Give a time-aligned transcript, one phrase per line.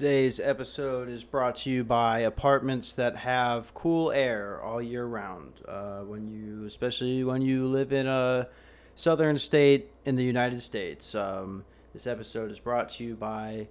[0.00, 5.60] Today's episode is brought to you by apartments that have cool air all year round.
[5.68, 8.48] Uh, when you, especially when you live in a
[8.94, 11.14] southern state in the United States.
[11.14, 13.68] Um, this episode is brought to you by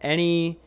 [0.00, 0.60] any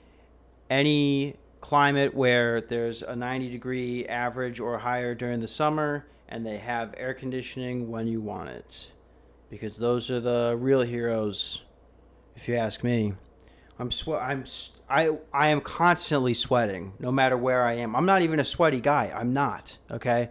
[0.70, 6.58] any climate where there's a 90 degree average or higher during the summer, and they
[6.58, 8.92] have air conditioning when you want it,
[9.50, 11.62] because those are the real heroes,
[12.36, 13.14] if you ask me.
[13.80, 14.22] I'm sweat.
[14.22, 14.44] I'm
[14.90, 17.96] I I am constantly sweating, no matter where I am.
[17.96, 19.12] I'm not even a sweaty guy.
[19.14, 19.78] I'm not.
[19.92, 20.30] Okay.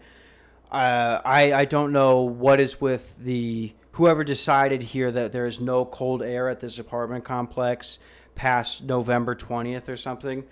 [0.70, 5.60] Uh, I I don't know what is with the whoever decided here that there is
[5.60, 7.98] no cold air at this apartment complex
[8.34, 10.44] past November twentieth or something.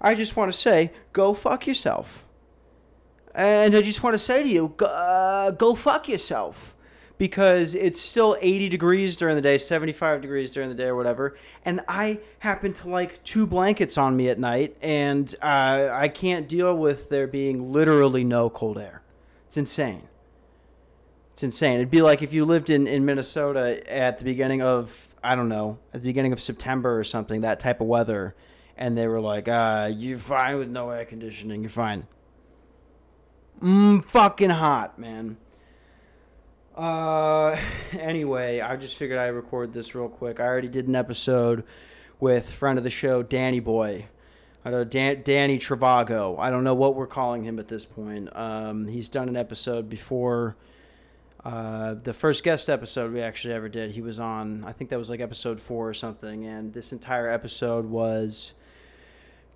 [0.00, 2.24] I just want to say, go fuck yourself.
[3.34, 6.71] And I just want to say to you, go, uh, go fuck yourself
[7.22, 11.36] because it's still 80 degrees during the day, 75 degrees during the day, or whatever.
[11.64, 16.48] And I happen to like two blankets on me at night, and uh, I can't
[16.48, 19.02] deal with there being literally no cold air.
[19.46, 20.08] It's insane.
[21.34, 21.76] It's insane.
[21.76, 25.48] It'd be like if you lived in, in Minnesota at the beginning of, I don't
[25.48, 28.34] know, at the beginning of September or something, that type of weather,
[28.76, 32.04] and they were like, uh, you're fine with no air conditioning, you're fine.
[33.62, 35.36] Mmm, fucking hot, man.
[36.76, 37.56] Uh,
[37.98, 40.40] anyway, I just figured I'd record this real quick.
[40.40, 41.64] I already did an episode
[42.20, 44.06] with friend of the show, Danny Boy.
[44.64, 46.38] I don't know Dan- Danny Travago.
[46.38, 48.34] I don't know what we're calling him at this point.
[48.36, 50.56] Um, he's done an episode before.
[51.44, 54.62] Uh, the first guest episode we actually ever did, he was on.
[54.64, 56.46] I think that was like episode four or something.
[56.46, 58.52] And this entire episode was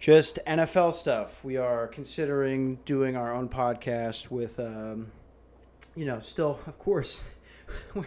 [0.01, 1.45] just NFL stuff.
[1.45, 4.59] We are considering doing our own podcast with.
[4.59, 5.13] Um,
[5.97, 7.23] you know, still, of course,
[7.95, 8.07] when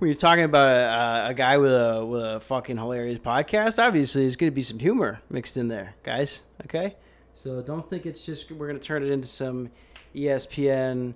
[0.00, 4.36] you're talking about a, a guy with a with a fucking hilarious podcast, obviously there's
[4.36, 6.42] going to be some humor mixed in there, guys.
[6.64, 6.96] Okay,
[7.34, 9.70] so don't think it's just we're going to turn it into some
[10.14, 11.14] ESPN,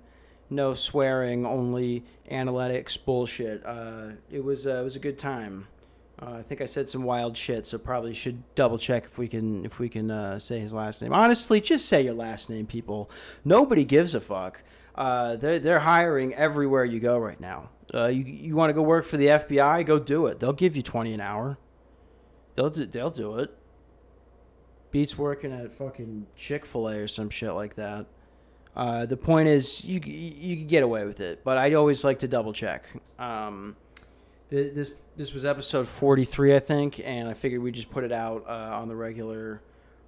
[0.49, 3.65] no swearing, only analytics bullshit.
[3.65, 5.67] Uh, it was uh, it was a good time.
[6.21, 9.27] Uh, I think I said some wild shit, so probably should double check if we
[9.27, 11.11] can if we can uh, say his last name.
[11.11, 13.09] Honestly, just say your last name, people.
[13.43, 14.61] Nobody gives a fuck.
[14.95, 17.69] Uh, they're they're hiring everywhere you go right now.
[17.93, 19.85] Uh, you you want to go work for the FBI?
[19.85, 20.39] Go do it.
[20.39, 21.57] They'll give you twenty an hour.
[22.55, 23.55] They'll do, they'll do it.
[24.91, 28.05] Beats working at fucking Chick Fil A or some shit like that.
[28.75, 32.19] Uh, the point is, you you can get away with it, but I always like
[32.19, 32.85] to double check.
[33.17, 33.75] Um,
[34.49, 38.03] th- this this was episode forty three, I think, and I figured we'd just put
[38.03, 39.61] it out uh, on the regular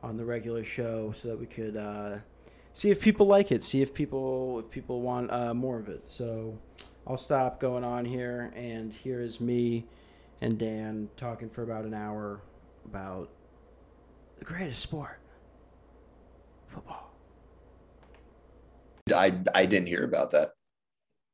[0.03, 1.75] on the regular show so that we could.
[2.75, 3.63] See if people like it.
[3.63, 6.09] See if people if people want uh, more of it.
[6.09, 6.59] So
[7.07, 9.85] i'll stop going on here and here is me
[10.41, 12.41] and dan talking for about an hour
[12.83, 13.29] about
[14.39, 15.21] the greatest sport
[16.67, 17.13] football.
[19.15, 20.49] I I didn't hear about that.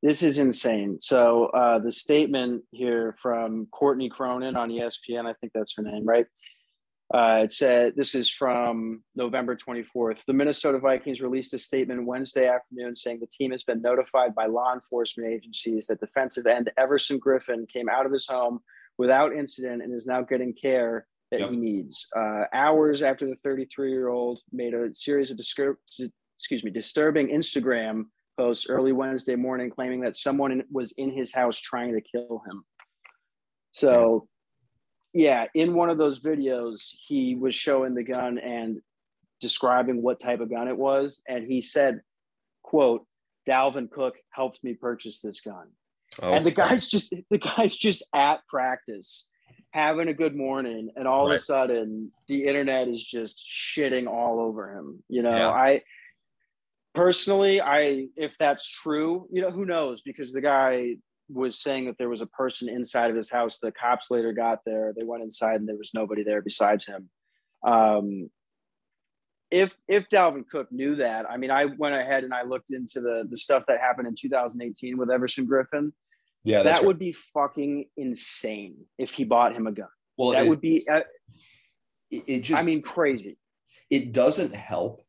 [0.04, 1.00] this is insane.
[1.02, 6.06] So uh, the statement here from courtney cronin on espn i think that's her name
[6.06, 6.28] right
[7.14, 10.24] uh, it said this is from November 24th.
[10.26, 14.46] The Minnesota Vikings released a statement Wednesday afternoon saying the team has been notified by
[14.46, 18.60] law enforcement agencies that defensive end Everson Griffen came out of his home
[18.98, 21.50] without incident and is now getting care that Yep.
[21.52, 22.08] he needs.
[22.16, 25.76] Uh, hours after the 33 year old made a series of discur-
[26.38, 28.06] excuse me disturbing Instagram
[28.38, 32.64] posts early Wednesday morning claiming that someone was in his house trying to kill him.
[33.72, 34.28] So
[35.14, 38.82] yeah, in one of those videos, he was showing the gun and
[39.40, 42.02] describing what type of gun it was, and he said,
[42.64, 43.06] "quote
[43.48, 45.68] Dalvin Cook helped me purchase this gun."
[46.22, 49.28] Oh, And the guy's just the guy's just at practice,
[49.72, 54.40] having a good morning, and all of a sudden, the internet is just shitting all
[54.40, 55.04] over him.
[55.10, 55.50] You know, Yeah.
[55.50, 55.82] I
[56.94, 60.02] personally, I if that's true, you know, who knows?
[60.02, 60.98] Because the guy
[61.32, 63.58] was saying that there was a person inside of his house.
[63.58, 64.94] The cops later got there.
[64.96, 67.10] They went inside and there was nobody there besides him.
[67.64, 68.30] Um,
[69.50, 73.02] if if Dalvin Cook knew that, I mean, I went ahead and I looked into
[73.02, 75.92] the the stuff that happened in 2018 with Everson Griffen.
[76.44, 76.86] yeah, that right.
[76.86, 79.88] would be fucking insane if he bought him a gun.
[80.18, 80.32] well.
[80.32, 81.02] that it, would be, uh,
[82.10, 82.62] it, it just.
[82.62, 83.38] I mean, crazy.
[83.90, 85.04] it doesn't help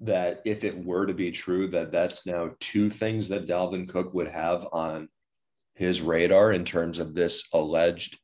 [0.00, 4.12] that if it were to be true that that's now two things that Dalvin Cook
[4.12, 5.08] would have on
[5.74, 8.18] his radar in terms of this alleged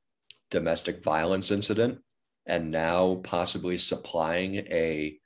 [0.50, 1.98] domestic violence incident
[2.46, 5.16] and now possibly supplying a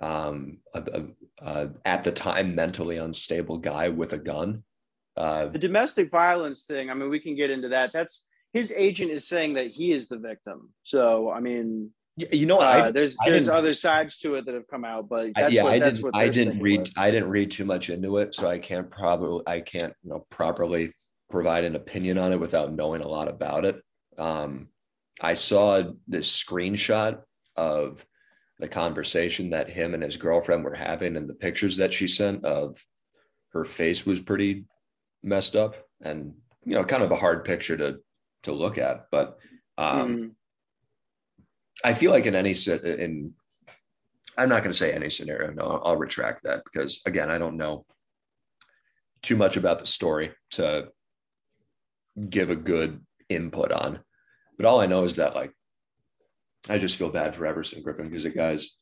[0.00, 4.62] um a, a- a- at the time mentally unstable guy with a gun
[5.16, 6.88] uh The domestic violence thing.
[6.90, 7.90] I mean, we can get into that.
[7.92, 10.70] That's his agent is saying that he is the victim.
[10.82, 14.68] So, I mean, You know, uh, I, there's there's other sides to it that have
[14.68, 16.92] come out, but that's yeah, what, I didn't I didn't read with.
[16.96, 20.26] I didn't read too much into it, so I can't probably I can't you know
[20.30, 20.92] properly
[21.30, 23.82] provide an opinion on it without knowing a lot about it.
[24.18, 24.68] Um,
[25.20, 27.20] I saw this screenshot
[27.56, 28.04] of
[28.58, 32.44] the conversation that him and his girlfriend were having, and the pictures that she sent
[32.44, 32.84] of
[33.52, 34.64] her face was pretty
[35.22, 36.34] messed up, and
[36.64, 37.98] you know, kind of a hard picture to
[38.42, 39.06] to look at.
[39.10, 39.38] But
[39.78, 40.30] um, mm.
[41.84, 42.54] I feel like in any
[42.84, 43.34] in
[44.36, 45.52] I'm not going to say any scenario.
[45.52, 47.84] No, I'll, I'll retract that because again, I don't know
[49.22, 50.88] too much about the story to
[52.28, 54.00] give a good input on.
[54.56, 55.52] But all I know is that like
[56.68, 58.76] I just feel bad for Everson Griffen because the guy's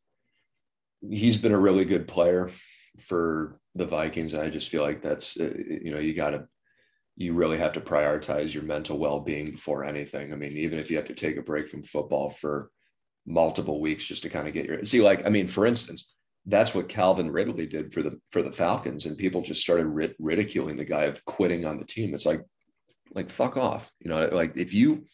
[1.08, 2.50] he's been a really good player
[2.98, 4.34] for the Vikings.
[4.34, 6.48] And I just feel like that's uh, you know you got to
[7.16, 10.32] you really have to prioritize your mental well-being before anything.
[10.32, 12.70] I mean, even if you have to take a break from football for
[13.26, 16.14] multiple weeks just to kind of get your see like I mean, for instance,
[16.46, 20.16] that's what Calvin Ridley did for the for the Falcons, and people just started rid-
[20.18, 22.14] ridiculing the guy of quitting on the team.
[22.14, 22.40] It's like
[23.14, 25.04] like fuck off, you know, like if you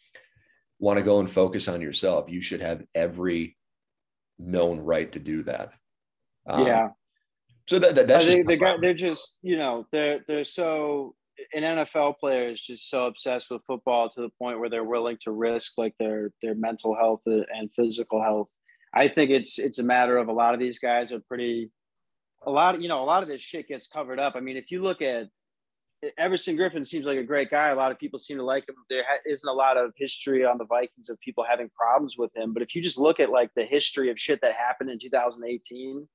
[0.79, 3.57] want to go and focus on yourself, you should have every
[4.37, 5.73] known right to do that.
[6.47, 6.89] Um, yeah.
[7.67, 11.15] So that, that that's the guy, they're just you know they're they're so
[11.53, 15.17] an NFL player is just so obsessed with football to the point where they're willing
[15.21, 18.49] to risk like their their mental health and physical health.
[18.93, 21.71] I think it's it's a matter of a lot of these guys are pretty
[22.45, 24.35] a lot of, you know a lot of this shit gets covered up.
[24.35, 25.27] I mean, if you look at
[26.17, 27.69] Everson Griffen seems like a great guy.
[27.69, 28.75] A lot of people seem to like him.
[28.89, 32.53] There isn't a lot of history on the Vikings of people having problems with him.
[32.53, 36.07] But if you just look at like the history of shit that happened in 2018,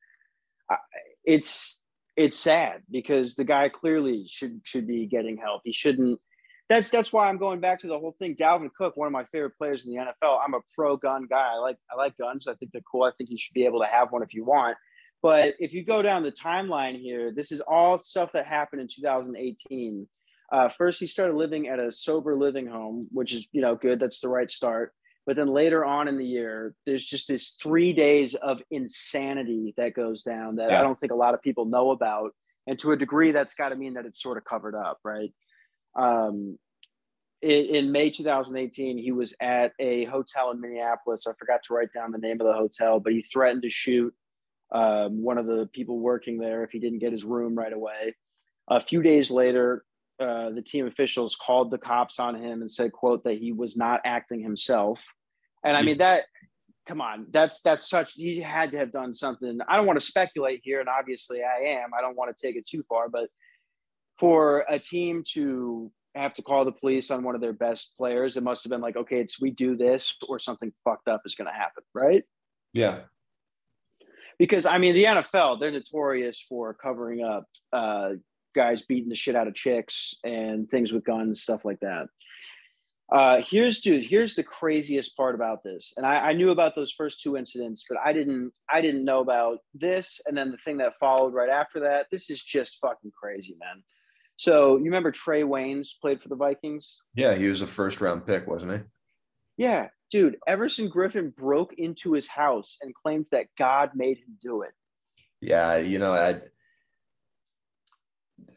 [1.25, 1.85] it's
[2.17, 5.63] it's sad because the guy clearly should should be getting help.
[5.65, 6.21] He shouldn't.
[6.69, 8.37] That's that's why I'm going back to the whole thing.
[8.37, 10.39] Dalvin Cook, one of my favorite players in the NFL.
[10.45, 11.55] I'm a pro gun guy.
[11.55, 12.47] I like I like guns.
[12.47, 13.05] I think they're cool.
[13.05, 14.77] I think you should be able to have one if you want.
[15.23, 18.89] But if you go down the timeline here, this is all stuff that happened in
[18.89, 20.09] 2018.
[20.53, 24.01] Uh, first, he started living at a sober living home, which is you know good.
[24.01, 24.93] That's the right start.
[25.27, 29.95] But then later on in the year, there's just this three days of insanity that
[29.95, 30.81] goes down that yeah.
[30.81, 32.33] I don't think a lot of people know about.
[32.67, 35.33] And to a degree, that's got to mean that it's sort of covered up, right?
[35.95, 36.59] Um,
[37.43, 41.27] in, in, May 2018, he was at a hotel in Minneapolis.
[41.27, 44.15] I forgot to write down the name of the hotel, but he threatened to shoot
[44.73, 48.15] um, one of the people working there if he didn't get his room right away.
[48.69, 49.85] A few days later,
[50.21, 53.77] uh, the team officials called the cops on him and said, "quote that he was
[53.77, 55.05] not acting himself."
[55.65, 56.25] And I mean that.
[56.87, 58.15] Come on, that's that's such.
[58.15, 59.61] He had to have done something.
[59.69, 61.91] I don't want to speculate here, and obviously I am.
[61.97, 63.29] I don't want to take it too far, but
[64.19, 68.37] for a team to have to call the police on one of their best players,
[68.37, 71.35] it must have been like, okay, it's we do this or something fucked up is
[71.35, 72.25] going to happen, right?
[72.73, 73.01] Yeah,
[74.41, 78.13] because I mean the NFL they're notorious for covering up uh,
[78.57, 82.09] guys beating the shit out of chicks and things with guns stuff like that.
[83.13, 84.05] Uh, here's dude.
[84.05, 87.85] Here's the craziest part about this, and I, I knew about those first two incidents,
[87.89, 88.53] but I didn't.
[88.73, 92.07] I didn't know about this, and then the thing that followed right after that.
[92.13, 93.83] This is just fucking crazy, man.
[94.37, 97.01] So you remember Trae Waynes played for the Vikings?
[97.17, 98.79] Yeah, he was a first round pick, wasn't he?
[99.57, 104.63] Yeah, dude, Everson Griffen broke into his house and claimed that God made him do
[104.63, 104.73] it.
[105.41, 106.41] Yeah, you know, I.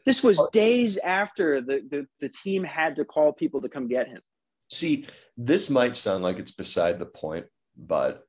[0.04, 4.08] This was days after the, the, the team had to call people to come get
[4.08, 4.20] him.
[4.70, 5.06] See,
[5.36, 7.46] this might sound like it's beside the point,
[7.76, 8.26] but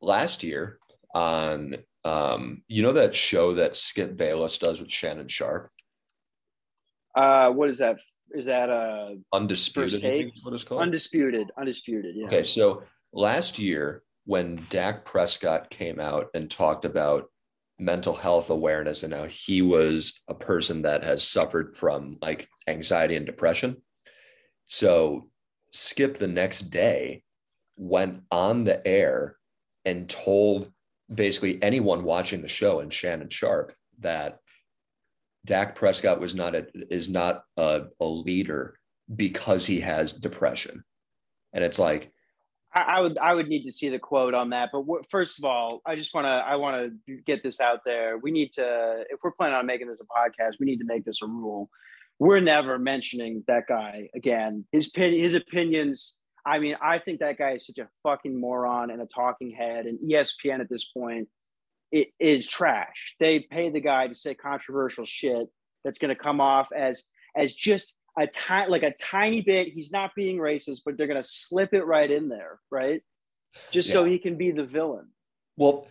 [0.00, 0.78] last year
[1.14, 5.70] on, um, you know, that show that Skip Bayless does with Shannon Sharpe?
[7.14, 8.00] Uh, what is that?
[8.30, 10.32] Is that a undisputed?
[10.42, 10.82] what it's called?
[10.82, 12.16] Undisputed, undisputed.
[12.16, 12.26] Yeah.
[12.26, 17.28] Okay, so last year when Dak Prescott came out and talked about
[17.78, 23.16] mental health awareness and how he was a person that has suffered from like anxiety
[23.16, 23.76] and depression.
[24.66, 25.28] So
[25.72, 27.24] Skip the next day
[27.76, 29.36] went on the air
[29.84, 30.70] and told
[31.12, 34.38] basically anyone watching the show and Shannon Sharpe that
[35.44, 38.78] Dak Prescott was not a, is not a, a leader
[39.14, 40.84] because he has depression.
[41.52, 42.12] And it's like,
[42.74, 44.70] I, would I would need to see the quote on that.
[44.72, 48.16] But first of all, I just want to I want to get this out there.
[48.16, 51.04] We need to if we're planning on making this a podcast, we need to make
[51.04, 51.68] this a rule.
[52.18, 54.64] We're never mentioning that guy again.
[54.72, 56.16] His pin, his opinions.
[56.46, 59.86] I mean, I think that guy is such a fucking moron and a talking head.
[59.86, 61.28] And ESPN at this point
[61.92, 63.14] it is trash.
[63.20, 65.46] They pay the guy to say controversial shit
[65.84, 67.04] that's going to come off as
[67.36, 69.68] as just a tiny like a tiny bit.
[69.68, 73.02] He's not being racist, but they're going to slip it right in there, right?
[73.70, 73.94] just yeah.
[73.94, 75.08] so he can be the villain.
[75.56, 75.86] Well,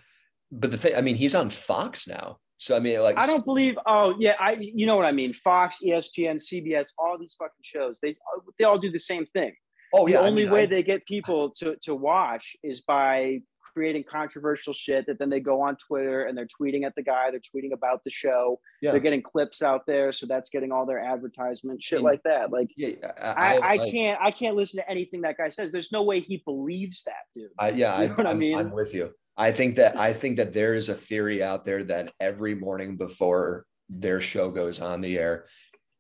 [0.52, 2.38] but the thing, I mean, he's on Fox now.
[2.58, 3.78] So I mean, like, I don't believe.
[3.88, 5.34] Oh yeah, I you know what I mean.
[5.34, 7.98] Fox, ESPN, CBS, all these fucking shows.
[8.02, 8.16] They
[8.60, 9.54] they all do the same thing.
[9.94, 10.22] Oh yeah.
[10.22, 13.42] The only I mean, way I, they get people to to watch is by
[13.74, 17.32] creating controversial shit that then they go on Twitter and they're tweeting at the guy,
[17.32, 18.92] they're tweeting about the show, yeah.
[18.92, 22.24] they're getting clips out there, so that's getting all their advertisement, shit I mean, like
[22.24, 22.52] that.
[22.52, 25.72] Like, yeah, I, I, I, can't, I can't listen to anything that guy says.
[25.72, 27.52] There's no way he believes that, dude.
[27.58, 28.58] I, yeah, you know I, I mean?
[28.58, 29.12] I'm with you.
[29.38, 32.98] I think that I think that there is a theory out there that every morning
[32.98, 35.46] before their show goes on the air,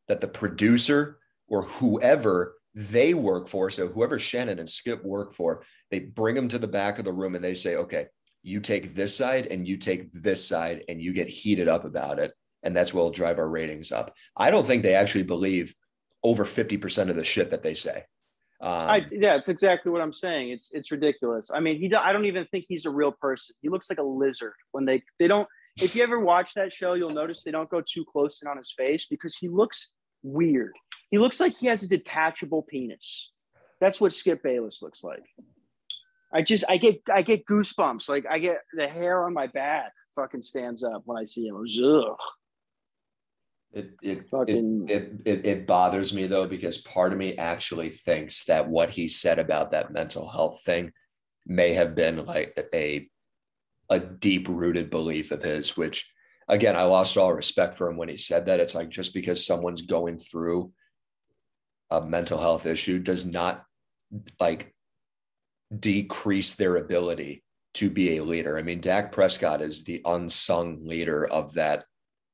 [0.07, 5.63] that the producer or whoever they work for, so whoever Shannon and Skip work for,
[5.89, 8.07] they bring them to the back of the room and they say, okay,
[8.43, 12.19] you take this side and you take this side and you get heated up about
[12.19, 12.31] it.
[12.63, 14.15] And that's what will drive our ratings up.
[14.35, 15.75] I don't think they actually believe
[16.23, 18.05] over 50% of the shit that they say.
[18.61, 20.51] Um, I, yeah, it's exactly what I'm saying.
[20.51, 21.49] It's it's ridiculous.
[21.51, 23.55] I mean, he I don't even think he's a real person.
[23.63, 25.47] He looks like a lizard when they they don't.
[25.81, 28.57] If you ever watch that show, you'll notice they don't go too close in on
[28.57, 30.73] his face because he looks weird.
[31.11, 33.29] He looks like he has a detachable penis.
[33.79, 35.23] That's what Skip Bayless looks like.
[36.33, 38.07] I just I get I get goosebumps.
[38.07, 41.57] Like I get the hair on my back fucking stands up when I see him.
[41.57, 42.17] Ugh.
[43.73, 44.87] It it, Fucking...
[44.89, 49.07] it, it, it bothers me though because part of me actually thinks that what he
[49.07, 50.91] said about that mental health thing
[51.45, 53.09] may have been like a
[53.89, 56.09] a deep rooted belief of his, which
[56.47, 58.61] again I lost all respect for him when he said that.
[58.61, 60.71] It's like just because someone's going through
[61.91, 63.63] a mental health issue does not
[64.39, 64.73] like
[65.77, 67.41] decrease their ability
[67.75, 68.57] to be a leader.
[68.57, 71.85] I mean, Dak Prescott is the unsung leader of that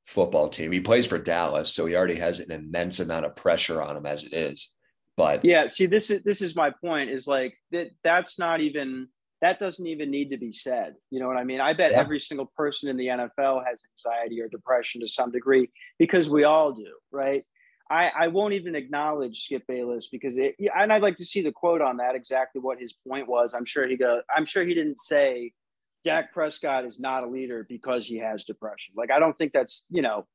[0.06, 0.72] football team.
[0.72, 4.06] He plays for Dallas, so he already has an immense amount of pressure on him
[4.06, 4.74] as it is.
[5.16, 7.10] But yeah, see, this is this is my point.
[7.10, 7.90] Is like that.
[8.04, 9.08] That's not even
[9.40, 10.94] that doesn't even need to be said.
[11.10, 11.60] You know what I mean?
[11.60, 12.00] I bet yeah.
[12.00, 16.44] every single person in the NFL has anxiety or depression to some degree because we
[16.44, 17.44] all do, right?
[17.90, 21.52] I, I won't even acknowledge Skip Bayless because it, and I'd like to see the
[21.52, 23.54] quote on that exactly what his point was.
[23.54, 24.20] I'm sure he go.
[24.34, 25.52] I'm sure he didn't say
[26.04, 28.94] Dak Prescott is not a leader because he has depression.
[28.96, 30.26] Like I don't think that's you know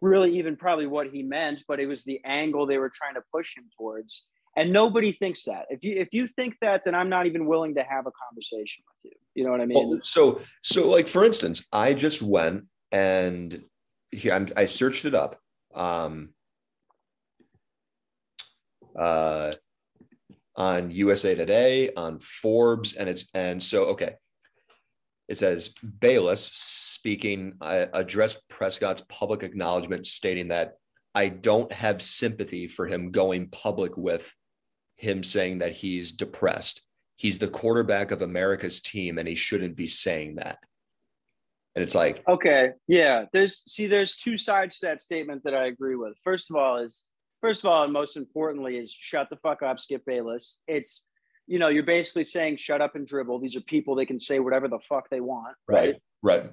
[0.00, 3.22] really even probably what he meant, but it was the angle they were trying to
[3.32, 4.26] push him towards.
[4.56, 5.66] And nobody thinks that.
[5.70, 8.84] If you if you think that, then I'm not even willing to have a conversation
[8.86, 9.18] with you.
[9.34, 9.88] You know what I mean?
[9.88, 13.64] Well, so so like for instance, I just went and
[14.12, 15.40] here I'm, I searched it up.
[15.74, 16.33] Um,
[18.98, 19.50] uh,
[20.56, 24.14] on USA Today, on Forbes, and it's and so okay.
[25.26, 25.70] It says
[26.00, 30.74] Bayless speaking uh, addressed Prescott's public acknowledgement, stating that
[31.14, 34.34] I don't have sympathy for him going public with
[34.96, 36.82] him saying that he's depressed.
[37.16, 40.58] He's the quarterback of America's team, and he shouldn't be saying that.
[41.74, 43.24] And it's like, okay, yeah.
[43.32, 46.14] There's see, there's two sides to that statement that I agree with.
[46.22, 47.04] First of all, is
[47.44, 50.60] first of all, and most importantly, is shut the fuck up, Skip Bayless.
[50.66, 51.04] It's
[51.46, 53.38] you know, you're basically saying shut up and dribble.
[53.38, 55.54] These are people they can say whatever the fuck they want.
[55.68, 55.96] Right.
[56.22, 56.42] Right.
[56.42, 56.52] right.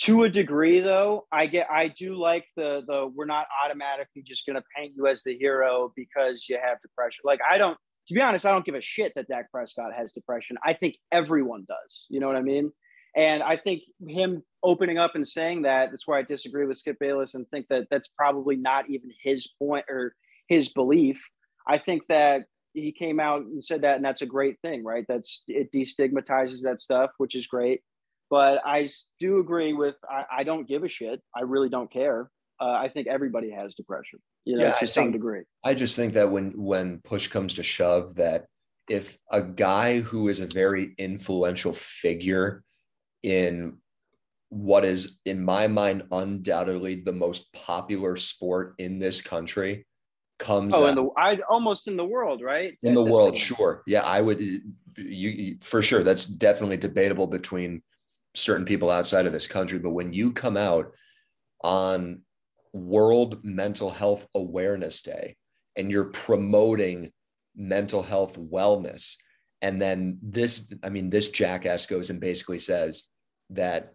[0.00, 4.44] To a degree, though, I get I do like the the we're not automatically just
[4.46, 7.22] gonna paint you as the hero because you have depression.
[7.24, 7.76] Like I don't
[8.08, 10.56] to be honest, I don't give a shit that Dak Prescott has depression.
[10.64, 12.06] I think everyone does.
[12.08, 12.72] You know what I mean?
[13.18, 16.98] And I think him opening up and saying that, that's where I disagree with Skip
[17.00, 20.14] Bayless and think that that's probably not even his point or
[20.46, 21.28] his belief.
[21.66, 22.44] I think that
[22.74, 25.04] he came out and said that, and that's a great thing, right?
[25.08, 27.80] That's it destigmatizes that stuff, which is great.
[28.30, 31.20] But I do agree with I, I don't give a shit.
[31.34, 32.30] I really don't care.
[32.60, 35.42] Uh, I think everybody has depression, you know, yeah, to I some think, degree.
[35.64, 38.46] I just think that when when push comes to shove, that
[38.88, 42.62] if a guy who is a very influential figure
[43.22, 43.78] in
[44.50, 49.86] what is, in my mind, undoubtedly the most popular sport in this country
[50.38, 50.74] comes.
[50.74, 52.76] Oh, out, in the I almost in the world, right?
[52.82, 53.40] In the world, point.
[53.40, 53.82] sure.
[53.86, 54.40] Yeah, I would.
[54.40, 54.62] You,
[54.96, 56.02] you for sure.
[56.02, 57.82] That's definitely debatable between
[58.34, 59.78] certain people outside of this country.
[59.78, 60.94] But when you come out
[61.62, 62.22] on
[62.72, 65.36] World Mental Health Awareness Day
[65.76, 67.12] and you're promoting
[67.56, 69.16] mental health wellness
[69.62, 73.04] and then this, I mean, this jackass goes and basically says
[73.50, 73.94] that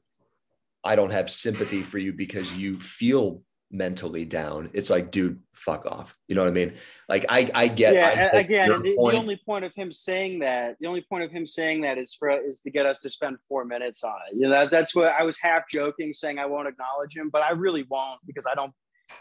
[0.84, 3.41] I don't have sympathy for you because you feel
[3.74, 4.70] mentally down.
[4.74, 6.15] It's like, dude, fuck off.
[6.27, 6.74] You know what I mean?
[7.10, 7.96] Like, I, I get.
[7.96, 8.29] Yeah.
[8.34, 11.46] I again, the, the, only point of him saying that, the only point of him
[11.46, 14.36] saying that is for is to get us to spend four minutes on it.
[14.36, 17.41] You know, that, that's what I was half joking, saying I won't acknowledge him, but
[17.41, 18.72] I really won't because I don't.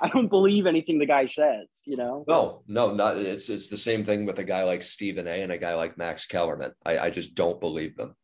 [0.00, 2.24] I don't believe anything the guy says, you know?
[2.28, 5.52] No, no, not it's it's the same thing with a guy like Stephen A and
[5.52, 6.72] a guy like Max Kellerman.
[6.84, 8.14] I, I just don't believe them.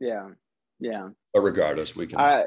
[0.00, 0.28] Yeah.
[0.80, 1.10] Yeah.
[1.32, 2.44] But regardless, we can I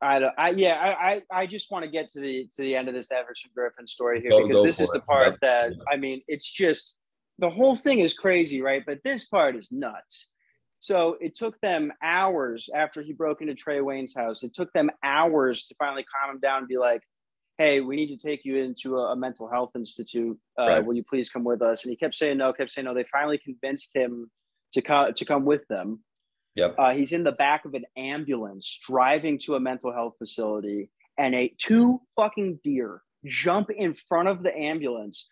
[0.00, 2.88] I, I yeah, I, I, I just want to get to the to the end
[2.88, 5.48] of this Everson Griffen story here Go- because go this is for the part Yeah.
[5.68, 6.98] that I mean, it's just
[7.38, 8.82] the whole thing is crazy, right?
[8.86, 10.28] But this part is nuts.
[10.80, 14.42] So it took them hours after he broke into Trae Waynes' house.
[14.42, 17.02] It took them hours to finally calm him down and be like,
[17.58, 20.38] "Hey, we need to take you into a, a mental health institute.
[20.58, 20.84] Uh, Right.
[20.84, 22.94] Will you please come with us?" And he kept saying no, kept saying no.
[22.94, 24.30] They finally convinced him
[24.72, 26.00] to come to come with them.
[26.56, 26.76] Yep.
[26.78, 31.34] Uh, he's in the back of an ambulance driving to a mental health facility, and
[31.34, 35.28] a two fucking deer jump in front of the ambulance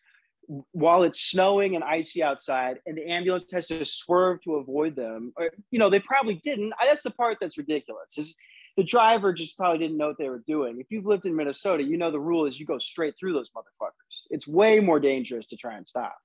[0.72, 5.32] while it's snowing and icy outside, and the ambulance has to swerve to avoid them.
[5.36, 6.72] Or, you know, they probably didn't.
[6.82, 8.18] That's the part that's ridiculous.
[8.18, 8.36] Is
[8.76, 10.80] the driver just probably didn't know what they were doing.
[10.80, 13.50] If you've lived in Minnesota, you know the rule is you go straight through those
[13.50, 14.22] motherfuckers.
[14.30, 16.16] It's way more dangerous to try and stop.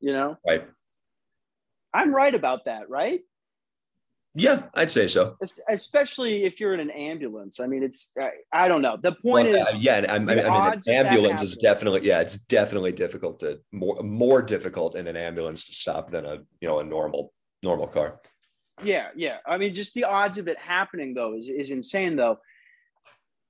[0.00, 0.66] You know, right.
[1.94, 3.20] I'm right about that, right?
[4.38, 5.38] Yeah, I'd say so.
[5.66, 7.58] Especially if you're in an ambulance.
[7.58, 8.98] I mean, it's I, I don't know.
[9.00, 12.36] The point Well, is, uh, yeah, I'm- I, mean, an ambulance is definitely yeah, it's
[12.36, 16.80] definitely difficult to more more difficult in an ambulance to stop than a you know
[16.80, 18.20] a normal normal car.
[18.82, 19.38] Yeah, yeah.
[19.46, 22.38] I mean, just the odds of it happening though is is insane though.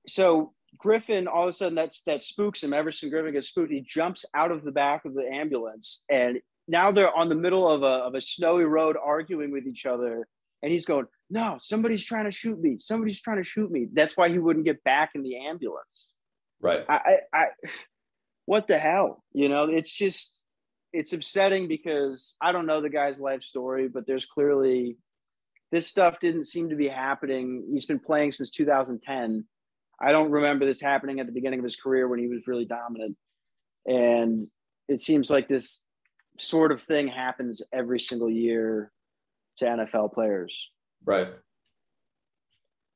[0.07, 0.53] So
[0.83, 2.73] Griffen, all of a sudden, that's that spooks him.
[2.73, 3.71] Everson Griffen gets spooked.
[3.71, 7.69] He jumps out of the back of the ambulance, and now they're on the middle
[7.69, 10.27] of a of a snowy road arguing with each other.
[10.63, 12.77] And he's going, "No, somebody's trying to shoot me.
[12.79, 16.11] Somebody's trying to shoot me." That's why he wouldn't get back in the ambulance.
[16.59, 16.83] Right.
[16.89, 17.45] I, I, I
[18.45, 19.23] what the hell?
[19.33, 20.43] You know, it's just
[20.93, 24.97] it's upsetting because I don't know the guy's life story, but there's clearly
[25.71, 27.65] this stuff didn't seem to be happening.
[27.71, 29.45] He's been playing since 2010.
[29.99, 32.65] I don't remember this happening at the beginning of his career when he was really
[32.65, 33.17] dominant.
[33.85, 34.43] And
[34.87, 35.81] it seems like this
[36.37, 38.91] sort of thing happens every single year
[39.57, 40.69] to NFL players.
[41.03, 41.29] Right.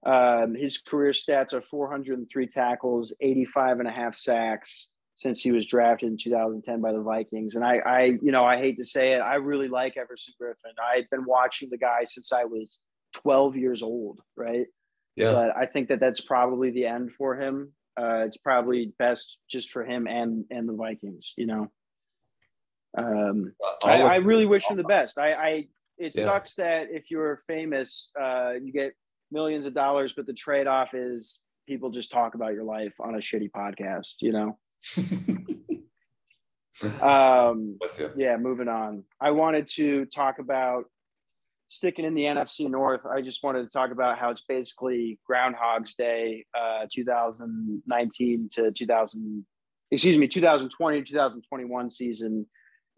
[0.06, 4.90] Um, his career stats are 403 tackles, 85 and a half sacks
[5.22, 7.54] since he was drafted in 2010 by the Vikings.
[7.54, 10.74] And I, I, you know, I hate to say it, I really like Everson Griffen.
[10.84, 12.80] I've been watching the guy since I was
[13.14, 14.66] 12 years old, right?
[15.16, 15.34] Yeah.
[15.34, 17.72] But I think that that's probably the end for him.
[17.96, 21.68] Uh, it's probably best just for him and and the Vikings, you know.
[22.98, 23.54] Um,
[23.84, 25.20] I, I really wish him the best.
[25.20, 25.50] I, I
[26.00, 26.24] it Yeah.
[26.24, 28.94] sucks that if you're famous, uh, you get
[29.30, 33.14] millions of dollars, but the trade off is people just talk about your life on
[33.14, 34.16] a shitty podcast.
[34.22, 34.58] You know.
[37.02, 37.78] Um,
[38.16, 39.04] yeah, moving on.
[39.20, 40.86] I wanted to talk about
[41.70, 43.06] sticking in the NFC North.
[43.06, 49.46] I just wanted to talk about how it's basically Groundhog's Day, uh, 2019 to 2000,
[49.92, 52.46] excuse me, 2020 2021 season.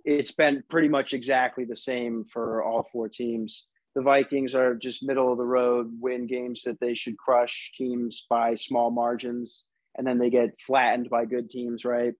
[0.05, 3.67] It's been pretty much exactly the same for all four teams.
[3.95, 8.25] The Vikings are just middle of the road, win games that they should crush teams
[8.27, 9.63] by small margins,
[9.97, 12.13] and then they get flattened by good teams, right?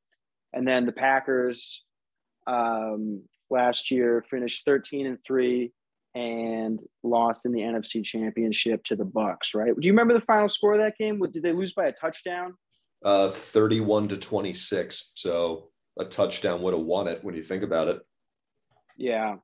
[0.53, 1.83] And then the Packers
[2.47, 5.71] um, last year finished 13 and three
[6.15, 9.55] and lost in the NFC Championship to the Bucks.
[9.55, 9.73] Right?
[9.77, 11.19] Do you remember the final score of that game?
[11.19, 12.53] What- Did they lose by a touchdown?
[13.03, 15.11] Uh, 31 to 26.
[15.15, 18.01] So a touchdown would have won it when you think about it.
[18.95, 19.37] Yeah,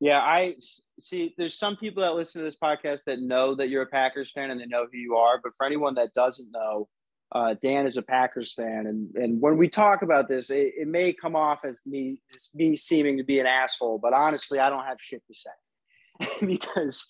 [0.00, 0.20] yeah.
[0.20, 0.56] I
[1.00, 1.34] see.
[1.38, 4.50] There's some people that listen to this podcast that know that you're a Packers fan
[4.50, 5.40] and they know who you are.
[5.42, 6.88] But for anyone that doesn't know,
[7.36, 10.88] uh, Dan is a Packers fan, and and when we talk about this, it, it
[10.88, 14.70] may come off as me just me seeming to be an asshole, but honestly, I
[14.70, 17.06] don't have shit to say because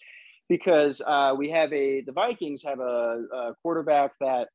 [0.49, 4.49] because uh, we have a the Vikings have a, a quarterback that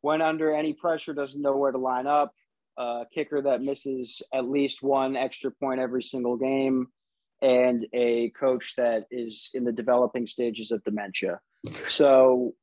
[0.00, 2.32] when under any pressure doesn't know where to line up,
[2.78, 6.86] a kicker that misses at least one extra point every single game,
[7.42, 11.40] and a coach that is in the developing stages of dementia.
[11.90, 12.54] So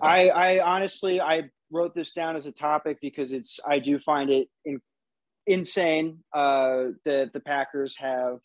[0.00, 4.30] I, I honestly, I wrote this down as a topic because it's, I do find
[4.30, 4.80] it in,
[5.46, 8.38] insane uh, that the Packers have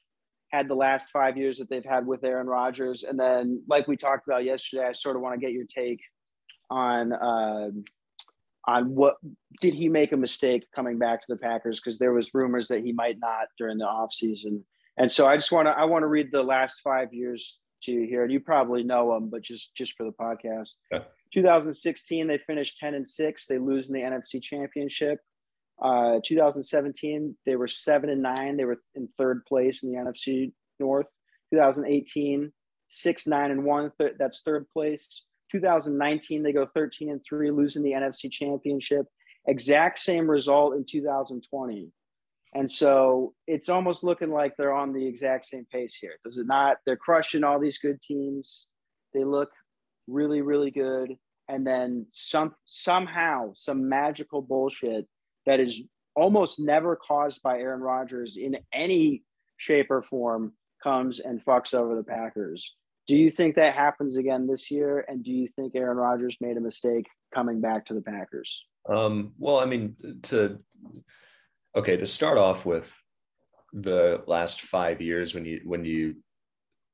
[0.51, 3.03] had the last five years that they've had with Aaron Rodgers.
[3.03, 6.01] And then, like we talked about yesterday, I sort of want to get your take
[6.69, 7.69] on, uh,
[8.65, 9.15] on what
[9.61, 11.79] did he make a mistake coming back to the Packers?
[11.79, 14.63] Because there was rumors that he might not during the offseason.
[14.97, 17.91] And so I just want to, I want to read the last five years to
[17.91, 18.23] you here.
[18.23, 20.75] And you probably know them, but just, just for the podcast.
[20.91, 20.99] Yeah.
[21.33, 23.45] 2016, they finished 10 and six.
[23.45, 25.19] They lose in the NFC championship.
[25.81, 28.57] Uh, 2017, they were seven and nine.
[28.57, 31.07] They were in third place in the NFC North.
[31.51, 32.51] 2018,
[32.89, 33.91] six, nine and one.
[33.99, 35.25] Th- that's third place.
[35.51, 39.05] 2019, they go 13 and three, losing the NFC championship.
[39.47, 41.89] exact same result in 2020.
[42.53, 46.15] And so it's almost looking like they're on the exact same pace here.
[46.25, 46.77] Does it not?
[46.85, 48.67] They're crushing all these good teams.
[49.13, 49.51] They look
[50.07, 51.17] really, really good.
[51.49, 55.07] And then some somehow some magical bullshit
[55.45, 55.83] that is
[56.15, 59.23] almost never caused by Aaron Rodgers in any
[59.57, 62.75] shape or form comes and fucks over the Packers.
[63.07, 65.05] Do you think that happens again this year?
[65.07, 68.65] And do you think Aaron Rodgers made a mistake coming back to the Packers?
[68.89, 70.59] Um, well, I mean, to
[71.75, 72.93] okay, to start off with
[73.73, 76.15] the last five years when you when you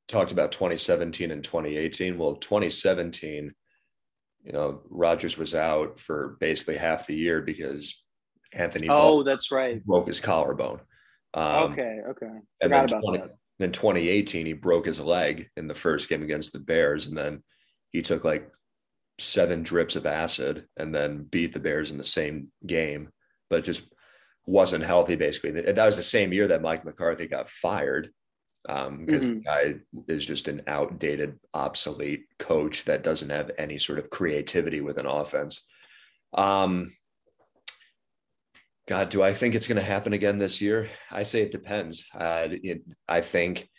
[0.08, 2.18] talked about 2017 and 2018.
[2.18, 3.54] Well, 2017,
[4.44, 8.04] you know, Rodgers was out for basically half the year because
[8.54, 8.88] Anthony.
[8.90, 9.84] Oh, that's right.
[9.84, 10.82] Broke his collarbone.
[11.34, 12.28] Um, okay, okay.
[12.62, 13.24] Forgot and then 20,
[13.60, 17.44] then 2018, he broke his leg in the first game against the Bears, and then
[17.92, 18.52] he took like
[19.20, 23.10] seven drips of acid and then beat the Bears in the same game,
[23.50, 23.84] but just
[24.46, 25.52] wasn't healthy basically.
[25.62, 28.10] That was the same year that Mike McCarthy got fired
[28.70, 29.38] um, because mm-hmm.
[29.38, 29.76] the guy
[30.08, 35.06] is just an outdated, obsolete coach that doesn't have any sort of creativity with an
[35.06, 35.68] offense.
[36.34, 36.96] Um,
[38.88, 40.90] God, do I think it's going to happen again this year?
[41.12, 42.06] I say it depends.
[42.14, 43.70] Uh, it, I think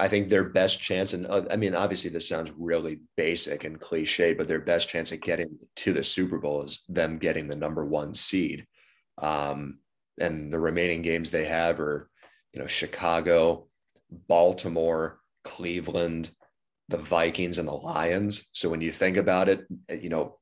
[0.00, 3.78] I think their best chance, and uh, I mean, obviously, this sounds really basic and
[3.78, 7.56] cliche, but their best chance at getting to the Super Bowl is them getting the
[7.56, 8.66] number one seed.
[9.18, 9.80] Um,
[10.18, 12.09] and the remaining games they have are,
[12.52, 13.68] you know, Chicago,
[14.10, 16.30] Baltimore, Cleveland,
[16.88, 18.48] the Vikings, and the Lions.
[18.52, 20.38] So when you think about it, you know,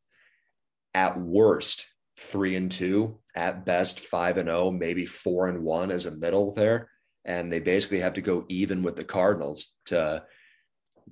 [0.94, 6.07] at worst, three and two, at best, five and oh, maybe four and one as
[6.07, 6.88] a middle there
[7.29, 10.25] and they basically have to go even with the Cardinals to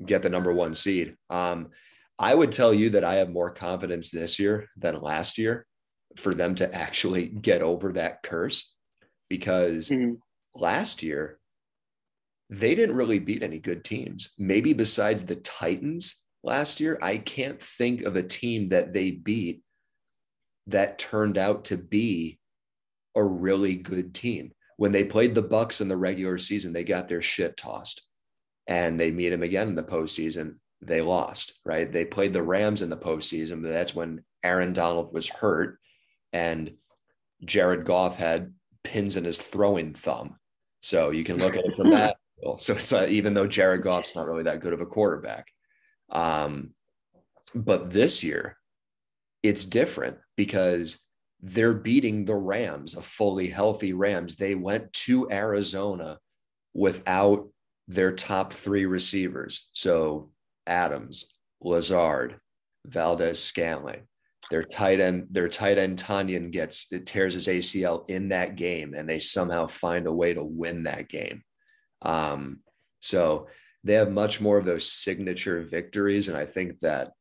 [0.04, 1.14] get the number one seed.
[1.28, 1.68] Um,
[2.18, 5.66] I would tell you that I have more confidence this year than last year
[6.16, 8.74] for them to actually get over that curse
[9.28, 10.14] because mm-hmm.
[10.60, 11.38] Last year
[12.48, 14.32] they didn't really beat any good teams.
[14.38, 19.62] Maybe besides the Titans last year, I can't think of a team that they beat
[20.68, 22.38] that turned out to be
[23.16, 27.08] a really good team when they played the Bucks in the regular season, they got
[27.08, 28.06] their shit tossed,
[28.66, 30.56] and they meet them again in the postseason.
[30.82, 31.90] They lost, right?
[31.90, 35.78] They played the Rams in the postseason, but that's when Aaron Donald was hurt,
[36.32, 36.72] and
[37.44, 38.52] Jared Goff had
[38.84, 40.36] pins in his throwing thumb.
[40.86, 42.16] So you can look at it from that.
[42.58, 45.48] So it's not, even though Jared Goff's not really that good of a quarterback.
[46.10, 46.74] Um,
[47.56, 48.56] but this year,
[49.42, 51.04] it's different because
[51.40, 54.36] they're beating the Rams, a fully healthy Rams.
[54.36, 56.20] They went to Arizona
[56.72, 57.48] without
[57.88, 59.68] their top three receivers.
[59.72, 60.30] So
[60.68, 61.24] Adams,
[61.60, 62.36] Lazard,
[62.84, 64.02] Valdes-Scantling.
[64.50, 68.94] Their tight end, their tight end Tonyan gets it tears his ACL in that game,
[68.94, 71.42] and they somehow find a way to win that game.
[72.02, 72.60] Um,
[73.00, 73.48] so
[73.82, 77.12] they have much more of those signature victories, and I think that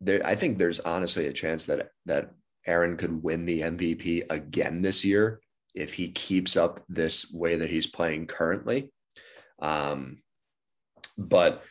[0.00, 2.32] there, I think there's honestly a chance that that
[2.66, 5.40] Aaron could win the MVP again this year
[5.74, 8.90] if he keeps up this way that he's playing currently.
[9.60, 10.22] Um,
[11.16, 11.62] but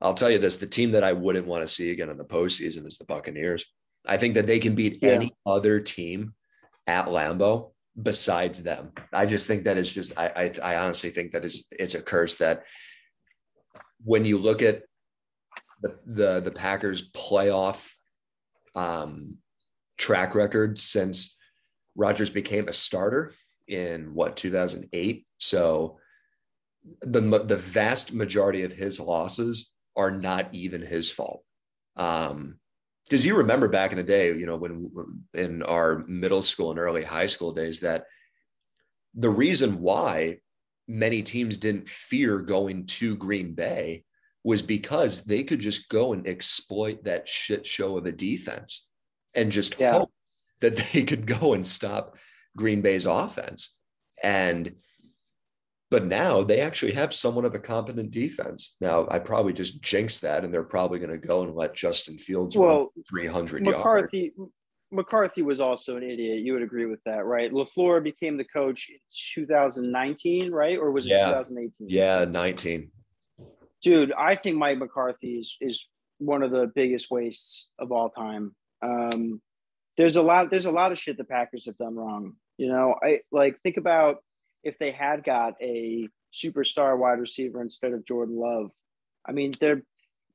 [0.00, 2.24] I'll tell you this the team that I wouldn't want to see again in the
[2.24, 3.64] postseason is the Buccaneers.
[4.08, 5.10] I think that they can beat yeah.
[5.10, 6.34] any other team
[6.86, 8.92] at Lambeau besides them.
[9.12, 12.02] I just think that is just, I, I, I honestly think that is, it's a
[12.02, 12.64] curse that
[14.04, 14.82] when you look at
[15.82, 17.88] the, the, the Packers playoff
[18.74, 19.36] um,
[19.98, 21.36] track record since
[21.94, 23.34] Rodgers became a starter
[23.66, 25.26] in what 2008.
[25.38, 25.98] So
[27.02, 31.42] the the vast majority of his losses are not even his fault.
[31.96, 32.58] Um,
[33.08, 34.90] because you remember back in the day, you know, when
[35.32, 38.04] in our middle school and early high school days, that
[39.14, 40.38] the reason why
[40.86, 44.04] many teams didn't fear going to Green Bay
[44.44, 48.88] was because they could just go and exploit that shit show of a defense
[49.34, 49.92] and just yeah.
[49.92, 50.12] hope
[50.60, 52.16] that they could go and stop
[52.56, 53.78] Green Bay's offense.
[54.22, 54.74] And
[55.90, 58.76] but now they actually have somewhat of a competent defense.
[58.80, 62.18] Now I probably just jinxed that, and they're probably going to go and let Justin
[62.18, 64.52] Fields well, run 300 McCarthy, yards.
[64.90, 66.40] McCarthy was also an idiot.
[66.40, 67.52] You would agree with that, right?
[67.52, 68.96] LaFleur became the coach in
[69.34, 70.78] 2019, right?
[70.78, 71.26] Or was it yeah.
[71.26, 71.88] 2018?
[71.88, 72.90] Yeah, 19.
[73.82, 75.86] Dude, I think Mike McCarthy is, is
[76.18, 78.54] one of the biggest wastes of all time.
[78.82, 79.40] Um,
[79.96, 80.50] there's a lot.
[80.50, 82.34] There's a lot of shit the Packers have done wrong.
[82.56, 84.18] You know, I like think about
[84.62, 88.70] if they had got a superstar wide receiver instead of Jordan Love.
[89.26, 89.82] I mean, there,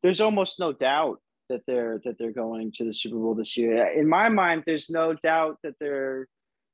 [0.02, 3.86] there's almost no doubt that they're that they're going to the Super Bowl this year.
[3.86, 6.28] In my mind, there's no doubt that they're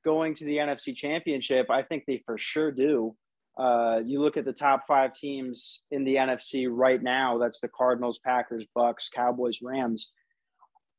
[0.04, 1.70] going to the NFC Championship.
[1.70, 3.16] I think they for sure do.
[3.58, 7.36] Uh, you look at the top five teams in the NFC right now.
[7.38, 10.12] That's the Cardinals, Packers, Bucks, Cowboys, Rams.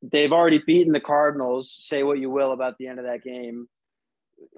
[0.03, 1.71] They've already beaten the Cardinals.
[1.71, 3.67] Say what you will about the end of that game.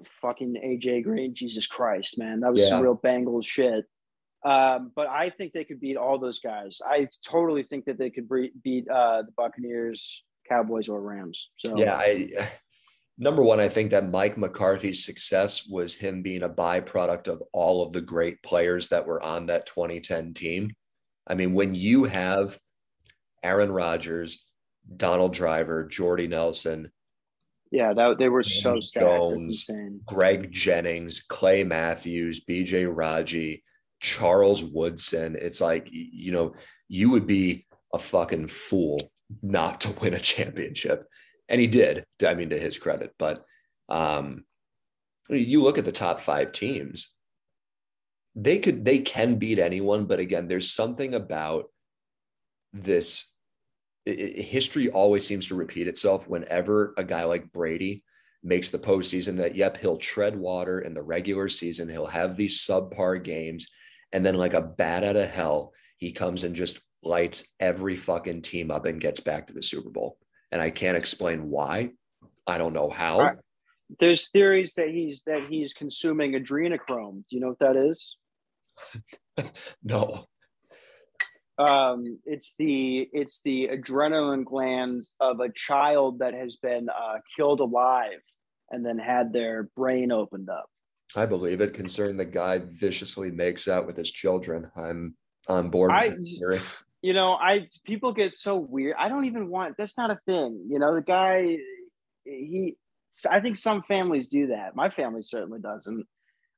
[0.04, 2.68] Fucking AJ Green, Jesus Christ, man, that was yeah.
[2.68, 3.84] some real Bengals shit.
[4.44, 6.80] Um, but I think they could beat all those guys.
[6.86, 8.28] I totally think that they could
[8.62, 11.50] beat uh, the Buccaneers, Cowboys, or Rams.
[11.56, 12.28] So yeah, I
[13.18, 17.82] number one, I think that Mike McCarthy's success was him being a byproduct of all
[17.82, 20.72] of the great players that were on that 2010 team.
[21.26, 22.58] I mean, when you have
[23.42, 24.44] Aaron Rodgers,
[24.96, 26.90] Donald Driver, Jordy Nelson,
[27.74, 29.04] yeah, that they were so stacked.
[29.04, 29.68] Jones,
[30.06, 33.64] Greg Jennings, Clay Matthews, BJ Raji,
[34.00, 35.36] Charles Woodson.
[35.36, 36.54] It's like, you know,
[36.88, 39.00] you would be a fucking fool
[39.42, 41.04] not to win a championship
[41.48, 42.04] and he did.
[42.24, 43.44] I mean, to his credit, but
[43.88, 44.44] um,
[45.28, 47.12] you look at the top five teams,
[48.36, 51.64] they could they can beat anyone, but again, there's something about
[52.72, 53.33] this.
[54.06, 58.04] It, history always seems to repeat itself whenever a guy like Brady
[58.42, 59.36] makes the postseason.
[59.38, 61.88] That yep, he'll tread water in the regular season.
[61.88, 63.68] He'll have these subpar games,
[64.12, 68.42] and then like a bat out of hell, he comes and just lights every fucking
[68.42, 70.18] team up and gets back to the Super Bowl
[70.54, 71.90] and I can't explain why.
[72.46, 73.20] I don't know how.
[73.20, 73.32] Uh,
[73.98, 77.24] there's theories that he's that he's consuming adrenochrome.
[77.28, 78.16] Do you know what that is?
[79.82, 80.26] no.
[81.58, 87.60] Um, it's the it's the adrenaline glands of a child that has been uh, killed
[87.60, 88.20] alive
[88.70, 90.66] and then had their brain opened up.
[91.14, 91.74] I believe it.
[91.74, 95.16] Concerning the guy viciously makes out with his children, I'm
[95.48, 95.92] on board.
[95.92, 96.16] I,
[97.02, 98.96] you know, I people get so weird.
[98.98, 99.76] I don't even want.
[99.78, 100.66] That's not a thing.
[100.68, 101.58] You know, the guy,
[102.24, 102.76] he.
[103.30, 104.74] I think some families do that.
[104.74, 106.04] My family certainly doesn't,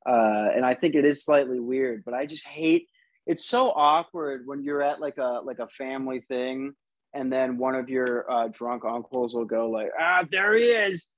[0.09, 2.03] uh, and I think it is slightly weird.
[2.05, 2.89] But I just hate.
[3.27, 6.75] It's so awkward when you're at like a like a family thing,
[7.15, 11.09] and then one of your uh, drunk uncles will go like, "Ah, there he is."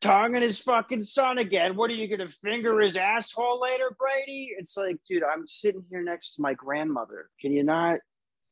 [0.00, 1.76] tonguing his fucking son again.
[1.76, 4.50] What are you gonna finger his asshole later, Brady?
[4.58, 7.30] It's like, dude, I'm sitting here next to my grandmother.
[7.40, 8.00] Can you not?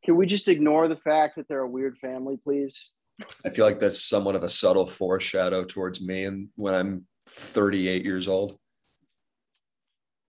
[0.04, 2.92] Can we just ignore the fact that they're a weird family, please?
[3.44, 8.04] I feel like that's somewhat of a subtle foreshadow towards me and when I'm 38
[8.04, 8.58] years old.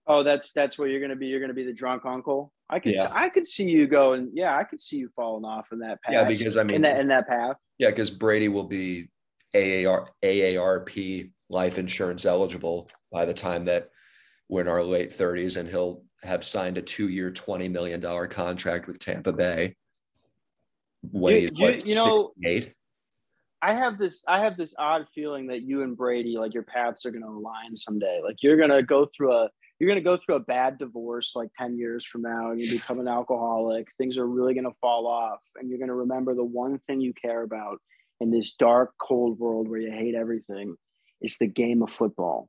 [0.06, 1.26] Oh, that's that's what you're gonna be.
[1.26, 2.52] You're gonna be the drunk uncle.
[2.70, 3.08] I could yeah.
[3.12, 4.30] I could see you going.
[4.34, 6.12] Yeah, I could see you falling off in that path.
[6.12, 7.56] Yeah, because I mean in that in that path.
[7.78, 9.08] Yeah, because Brady will be
[9.54, 13.90] AAR AARP life insurance eligible by the time that
[14.48, 18.86] we're in our late 30s, and he'll have signed a two-year, twenty million dollar contract
[18.86, 19.76] with Tampa Bay.
[21.10, 22.32] When you, he's what, you, you know.
[23.60, 27.04] I have this I have this odd feeling that you and Brady, like your paths
[27.06, 28.20] are gonna align someday.
[28.22, 29.48] Like you're gonna go through a
[29.78, 32.98] you're gonna go through a bad divorce like 10 years from now and you become
[33.00, 33.88] an alcoholic.
[33.96, 37.42] Things are really gonna fall off, and you're gonna remember the one thing you care
[37.42, 37.78] about
[38.20, 40.76] in this dark, cold world where you hate everything
[41.20, 42.48] is the game of football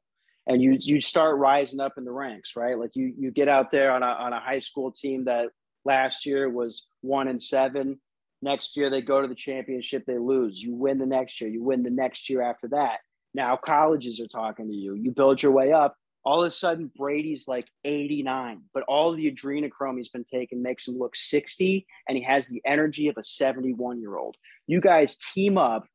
[0.50, 2.78] and you you start rising up in the ranks, right?
[2.78, 5.50] Like you you get out there on a on a high school team that
[5.86, 8.00] last year was one and seven.
[8.42, 10.62] Next year they go to the championship, they lose.
[10.62, 13.00] You win the next year, you win the next year after that.
[13.36, 14.96] Now colleges are talking to you.
[14.96, 15.96] You build your way up.
[16.26, 20.88] All of a sudden, Brady's like 89, but all the adrenochrome he's been taking makes
[20.88, 24.36] him look 60, and he has the energy of a 71 year old.
[24.68, 25.86] You guys team up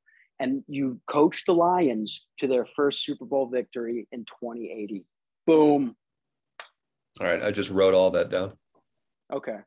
[0.40, 5.04] and you coach the Lions to their first Super Bowl victory in 2080.
[5.46, 5.94] Boom.
[7.20, 8.52] All right, I just wrote all that down.
[9.32, 9.58] Okay.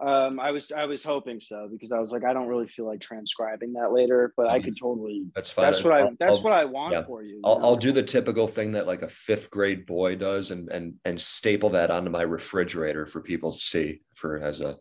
[0.00, 2.84] Um, I was I was hoping so because I was like I don't really feel
[2.84, 5.24] like transcribing that later, but I could totally.
[5.34, 5.66] That's fine.
[5.66, 7.02] That's what I that's I'll, what I want yeah.
[7.02, 7.36] for you.
[7.36, 10.68] you I'll, I'll do the typical thing that like a fifth grade boy does, and
[10.68, 14.76] and and staple that onto my refrigerator for people to see for as a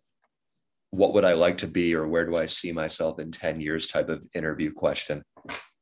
[0.89, 3.87] what would I like to be or where do I see myself in 10 years
[3.87, 5.23] type of interview question.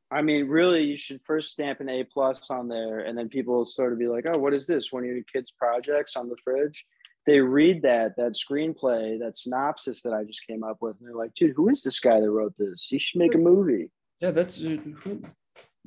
[0.10, 3.56] I mean, really, you should first stamp an A plus on there, and then people
[3.56, 4.92] will sort of be like, "Oh, what is this?
[4.92, 6.86] One of your kids' projects on the fridge?"
[7.28, 11.16] They read that that screenplay, that synopsis that I just came up with, and they're
[11.16, 12.88] like, "Dude, who is this guy that wrote this?
[12.90, 14.78] He should make a movie." Yeah, that's uh,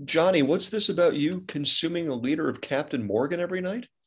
[0.05, 0.43] Johnny.
[0.43, 3.89] What's this about you consuming a liter of Captain Morgan every night?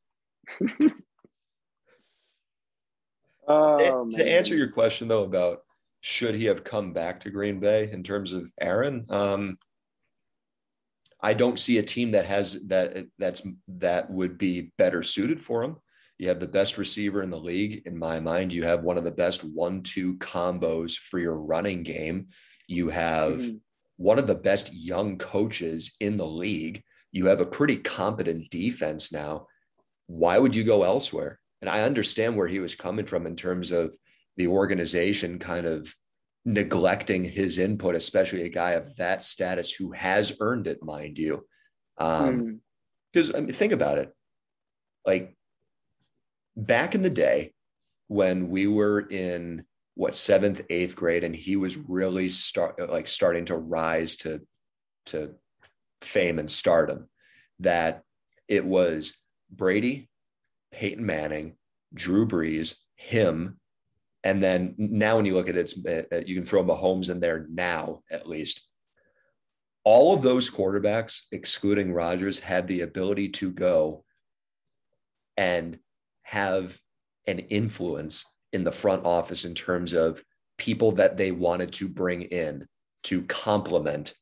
[3.47, 5.61] Oh, to answer your question though about
[6.01, 9.57] should he have come back to Green Bay in terms of Aaron, um,
[11.21, 15.63] I don't see a team that has that that's that would be better suited for
[15.63, 15.77] him.
[16.17, 18.51] You have the best receiver in the league, in my mind.
[18.51, 22.27] You have one of the best one two combos for your running game.
[22.67, 23.57] You have mm-hmm.
[23.97, 26.83] one of the best young coaches in the league.
[27.11, 29.47] You have a pretty competent defense now.
[30.07, 31.39] Why would you go elsewhere?
[31.61, 33.95] And I understand where he was coming from in terms of
[34.37, 35.93] the organization kind of
[36.45, 41.45] neglecting his input, especially a guy of that status who has earned it, mind you.
[41.97, 42.61] Um,
[43.13, 43.37] Because mm.
[43.37, 44.13] I mean, think about it.
[45.05, 45.36] Like
[46.57, 47.53] back in the day
[48.07, 53.45] when we were in what seventh, eighth grade, and he was really start like starting
[53.45, 54.41] to rise to
[55.05, 55.33] to
[56.01, 57.07] fame and stardom,
[57.59, 58.03] that
[58.47, 60.09] it was Brady,
[60.71, 61.55] Peyton Manning,
[61.93, 63.59] Drew Brees, him,
[64.23, 65.73] and then now when you look at it,
[66.11, 68.61] uh, you can throw Mahomes in there now at least.
[69.83, 74.03] All of those quarterbacks, excluding Rodgers, had the ability to go
[75.37, 75.79] and
[76.27, 76.77] have
[77.25, 80.21] an influence in the front office in terms of
[80.57, 82.67] people that they wanted to bring in
[83.03, 84.13] to complement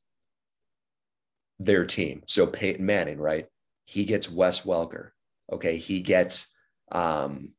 [1.57, 2.21] their team.
[2.27, 3.47] So Peyton Manning, right?
[3.85, 5.09] He gets Wes Welker.
[5.51, 5.77] Okay.
[5.77, 6.53] He gets,
[6.91, 7.53] um,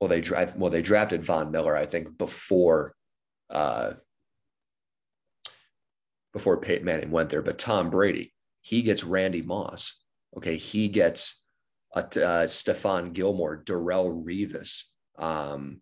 [0.00, 2.94] well, they drive, well, they drafted Von Miller, I think, before,
[3.50, 3.92] uh,
[6.32, 10.02] before Peyton Manning went there, but Tom Brady, he gets Randy Moss.
[10.34, 10.56] Okay.
[10.56, 11.41] He gets
[11.94, 14.84] uh, uh, Stephon Gilmore, Darrelle Revis.
[15.18, 15.80] Um,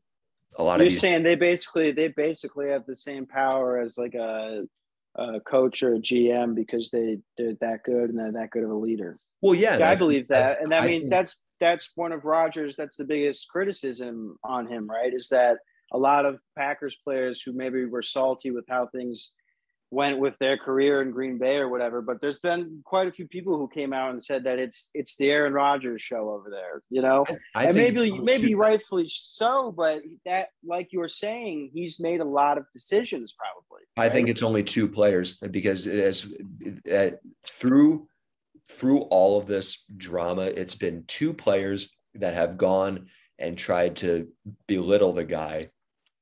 [0.56, 3.96] a lot You're of these- saying they basically they basically have the same power as
[3.96, 4.66] like a,
[5.14, 8.70] a coach or a GM because they they're that good and they're that good of
[8.70, 9.18] a leader.
[9.40, 12.12] Well, yeah, yeah I, I, believe that, I, and I, I mean that's that's one
[12.12, 12.76] of Rodgers.
[12.76, 15.12] That's the biggest criticism on him, right?
[15.12, 15.58] Is that
[15.92, 19.32] a lot of Packers players who maybe were salty with how things
[19.90, 22.00] went with their career in Green Bay or whatever.
[22.00, 25.16] But there's been quite a few people who came out and said that it's it's
[25.16, 27.24] the Aaron Rodgers show over there, you know.
[27.54, 32.20] I, I and maybe maybe rightfully so, but that like you were saying, he's made
[32.20, 33.84] a lot of decisions probably.
[33.96, 36.32] I think it's only two players because it has
[36.90, 38.06] uh, through
[38.68, 43.06] through all of this drama, it's been two players that have gone
[43.40, 44.28] and tried to
[44.68, 45.70] belittle the guy.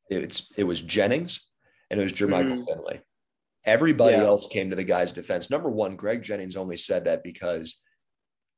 [0.08, 1.50] It's it was Jennings
[1.90, 2.64] and it was Jermichael mm.
[2.64, 3.00] Finley
[3.68, 4.24] Everybody yeah.
[4.24, 5.50] else came to the guy's defense.
[5.50, 7.82] Number one, Greg Jennings only said that because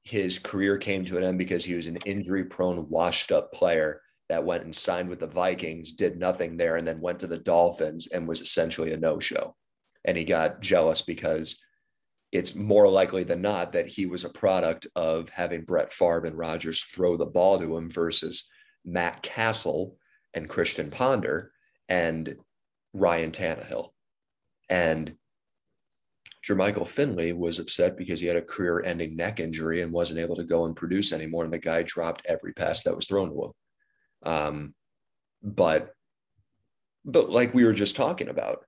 [0.04, 4.00] his career came to an end because he was an injury prone, washed up player
[4.28, 7.38] that went and signed with the Vikings, did nothing there, and then went to the
[7.38, 9.56] Dolphins and was essentially a no show.
[10.04, 11.60] And he got jealous because
[12.30, 16.38] it's more likely than not that he was a product of having Brett Favre and
[16.38, 18.48] Rodgers throw the ball to him versus
[18.84, 19.96] Matt Cassel
[20.32, 21.50] and Christian Ponder
[21.88, 22.36] and
[22.94, 23.90] Ryan Tannehill.
[24.70, 25.14] And
[26.48, 30.37] Jermichael Finley was upset because he had a career ending neck injury and wasn't able
[30.37, 31.44] to go and produce anymore.
[31.44, 33.52] And the guy dropped every pass that was thrown to him.
[34.22, 34.74] Um,
[35.42, 35.94] but,
[37.04, 38.64] but like we were just talking about.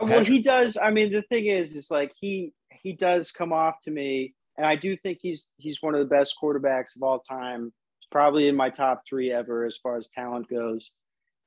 [0.00, 0.76] Well, he does.
[0.76, 4.66] I mean, the thing is, is like he, he does come off to me and
[4.66, 7.72] I do think he's, he's one of the best quarterbacks of all time,
[8.10, 10.90] probably in my top three ever as far as talent goes.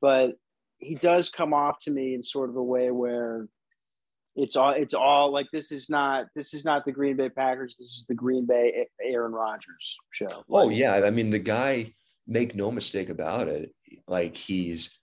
[0.02, 0.34] But
[0.80, 3.48] he does come off to me in sort of a way where
[4.36, 7.78] it's all it's all like this is not this is not the Green Bay Packers.
[7.78, 10.44] This is the Green Bay Aaron Rodgers show.
[10.50, 11.94] Oh yeah, I mean the guy.
[12.30, 13.74] Make no mistake about it.
[14.06, 15.00] Like he's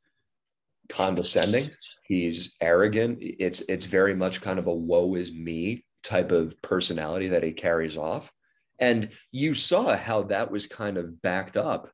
[0.90, 1.64] condescending.
[2.06, 3.18] He's arrogant.
[3.20, 7.52] It's it's very much kind of a woe is me type of personality that he
[7.52, 8.30] carries off.
[8.78, 11.90] And you saw how that was kind of backed up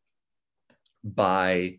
[1.04, 1.78] by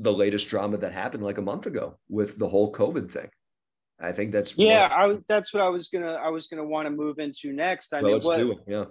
[0.00, 3.28] the latest drama that happened like a month ago with the whole COVID thing.
[4.00, 4.88] I think that's yeah.
[4.90, 7.92] I, that's what I was gonna I was gonna want to move into next.
[7.92, 8.58] I well, mean, let's what, do it.
[8.66, 8.84] Yeah.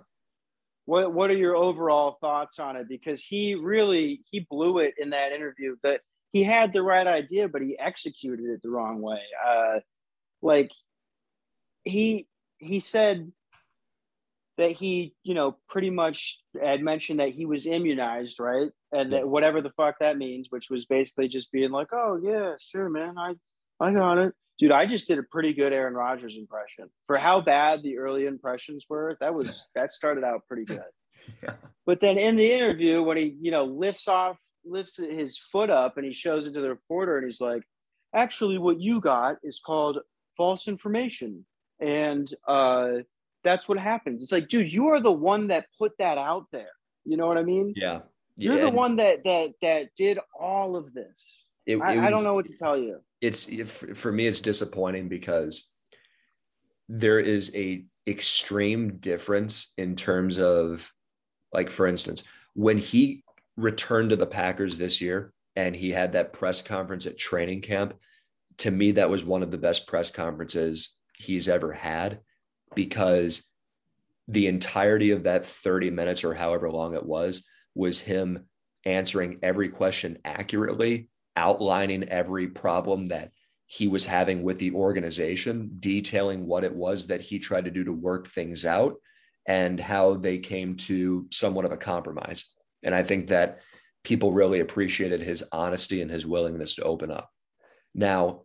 [0.85, 2.87] What What are your overall thoughts on it?
[2.87, 5.75] Because he really he blew it in that interview.
[5.81, 9.21] That he had the right idea, but he executed it the wrong way.
[9.47, 9.79] Uh,
[10.43, 10.69] like
[11.83, 12.27] he
[12.59, 13.31] he said
[14.59, 18.69] that he, you know, pretty much had mentioned that he was immunized, right?
[18.91, 22.55] And that whatever the fuck that means, which was basically just being like, "Oh yeah,
[22.59, 23.35] sure, man, I,
[23.79, 27.39] I got it." Dude, I just did a pretty good Aaron Rodgers impression for how
[27.39, 29.15] bad the early impressions were.
[29.21, 30.81] That was that started out pretty good.
[31.43, 31.53] yeah.
[31.85, 35.95] But then in the interview, when he, you know, lifts off, lifts his foot up,
[35.95, 37.63] and he shows it to the reporter, and he's like,
[38.13, 39.99] "Actually, what you got is called
[40.35, 41.45] false information."
[41.79, 43.03] And uh,
[43.43, 44.21] that's what happens.
[44.21, 46.71] It's like, dude, you are the one that put that out there.
[47.05, 47.73] You know what I mean?
[47.75, 48.01] Yeah.
[48.35, 51.45] You're the one that that that did all of this.
[51.65, 52.99] It, it I, was, I, don't know what to tell you.
[53.19, 53.49] It's
[53.95, 55.67] for me, it's disappointing because
[56.87, 60.91] there is a extreme difference in terms of
[61.51, 62.23] Like, for instance,
[62.53, 63.23] when he
[63.57, 67.93] returned to the Packers this year and he had that press conference at training camp,
[68.59, 72.19] to me, that was one of the best press conferences he's ever had
[72.79, 73.43] because
[74.29, 78.45] the entirety of that 30 minutes or however long it was was him
[78.85, 83.31] answering every question accurately, outlining every problem that
[83.65, 87.83] he was having with the organization, detailing what it was that he tried to do
[87.83, 88.95] to work things out
[89.45, 92.45] and how they came to somewhat of a compromise.
[92.81, 93.59] And I think that
[94.05, 97.29] people really appreciated his honesty and his willingness to open up.
[97.93, 98.43] Now,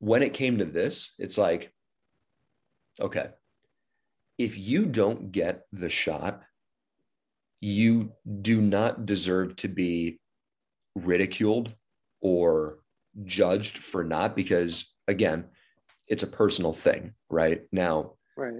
[0.00, 1.72] when it came to this, it's like,
[3.00, 3.28] okay,
[4.38, 6.42] if you don't get the shot,
[7.60, 10.20] you do not deserve to be
[10.94, 11.74] ridiculed
[12.20, 12.78] or
[13.24, 15.46] judged for not, because again,
[16.06, 17.62] it's a personal thing, right?
[17.72, 18.54] Now, right.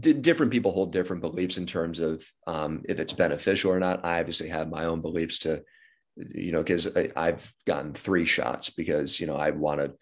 [0.00, 4.04] D- different people hold different beliefs in terms of um, if it's beneficial or not.
[4.04, 5.62] I obviously have my own beliefs to,
[6.16, 9.94] you know, because I've gotten three shots because, you know, I want to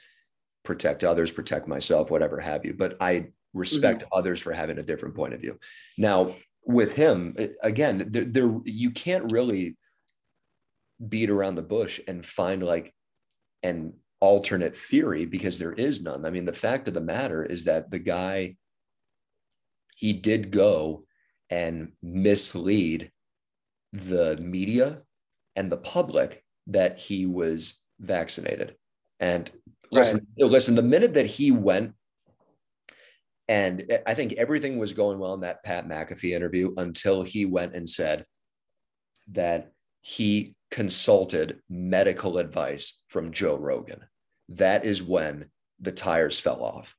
[0.65, 2.75] protect others, protect myself, whatever have you.
[2.75, 4.19] But I respect mm-hmm.
[4.19, 5.59] others for having a different point of view.
[5.99, 6.35] Now,
[6.65, 9.77] with him, again, there, there you can't really
[11.09, 12.95] beat around the bush and find like
[13.63, 16.27] an alternate theory because there is none.
[16.27, 18.57] I mean, the fact of the matter is that the guy
[19.97, 21.05] he did go
[21.49, 23.11] and mislead
[23.93, 24.99] the media
[25.57, 28.77] and the public that he was vaccinated.
[29.19, 29.51] And
[29.91, 30.51] listen, right.
[30.51, 31.95] listen, the minute that he went
[33.51, 37.75] and I think everything was going well in that Pat McAfee interview until he went
[37.75, 38.25] and said
[39.33, 39.73] that
[40.03, 44.05] he consulted medical advice from Joe Rogan.
[44.51, 45.47] That is when
[45.81, 46.95] the tires fell off.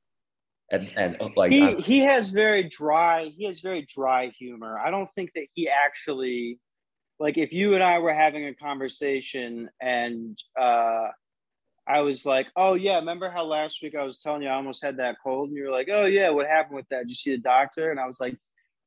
[0.70, 4.78] And, and uh, like he, he has very dry, he has very dry humor.
[4.78, 6.58] I don't think that he actually
[7.18, 11.08] like if you and I were having a conversation and uh
[11.86, 14.84] I was like, oh yeah, remember how last week I was telling you I almost
[14.84, 17.00] had that cold, and you were like, oh yeah, what happened with that?
[17.00, 17.90] Did you see the doctor?
[17.90, 18.36] And I was like,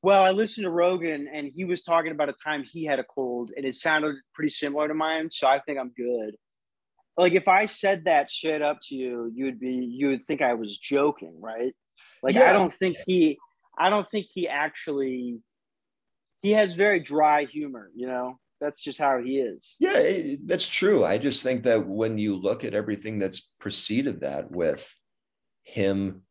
[0.02, 3.04] well, I listened to Rogan, and he was talking about a time he had a
[3.04, 6.36] cold, and it sounded pretty similar to mine, so I think I'm good.
[7.18, 10.42] Like if I said that shit up to you, you would be, you would think
[10.42, 11.74] I was joking, right?
[12.22, 12.50] Like yeah.
[12.50, 13.38] I don't think he,
[13.78, 15.40] I don't think he actually,
[16.42, 19.76] he has very dry humor, you know that's just how he is.
[19.80, 21.04] Yeah, that's true.
[21.06, 24.94] I just think that when you look at everything that's preceded that with
[25.64, 26.22] him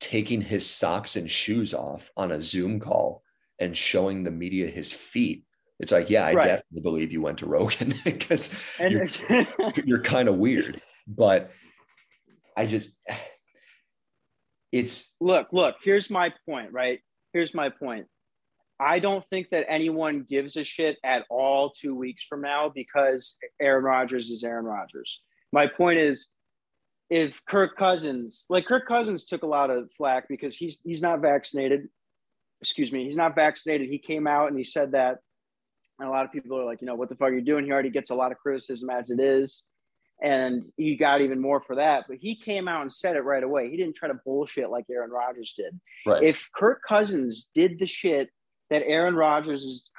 [0.00, 3.22] taking his socks and shoes off on a Zoom call
[3.58, 5.44] and showing the media his feet,
[5.78, 6.44] it's like, yeah, I right.
[6.44, 9.08] definitely believe you went to Rogan because you're,
[9.84, 10.76] you're kind of weird.
[11.06, 11.50] But
[12.56, 12.96] I just,
[14.70, 17.00] it's look, look, here's my point, right?
[17.32, 18.06] Here's my point.
[18.82, 23.38] I don't think that anyone gives a shit at all two weeks from now because
[23.60, 25.22] Aaron Rodgers is Aaron Rodgers.
[25.52, 26.26] My point is,
[27.08, 31.20] if Kirk Cousins, like Kirk Cousins, took a lot of flack because he's he's not
[31.20, 31.88] vaccinated.
[32.60, 33.88] Excuse me, he's not vaccinated.
[33.88, 35.18] He came out and he said that,
[36.00, 37.64] and a lot of people are like, you know, what the fuck are you doing?
[37.64, 39.64] He already gets a lot of criticism as it is,
[40.22, 42.06] and he got even more for that.
[42.08, 43.70] But he came out and said it right away.
[43.70, 45.78] He didn't try to bullshit like Aaron Rodgers did.
[46.04, 46.22] Right.
[46.24, 48.30] If Kirk Cousins did the shit
[48.70, 49.90] that Aaron Rodgers is,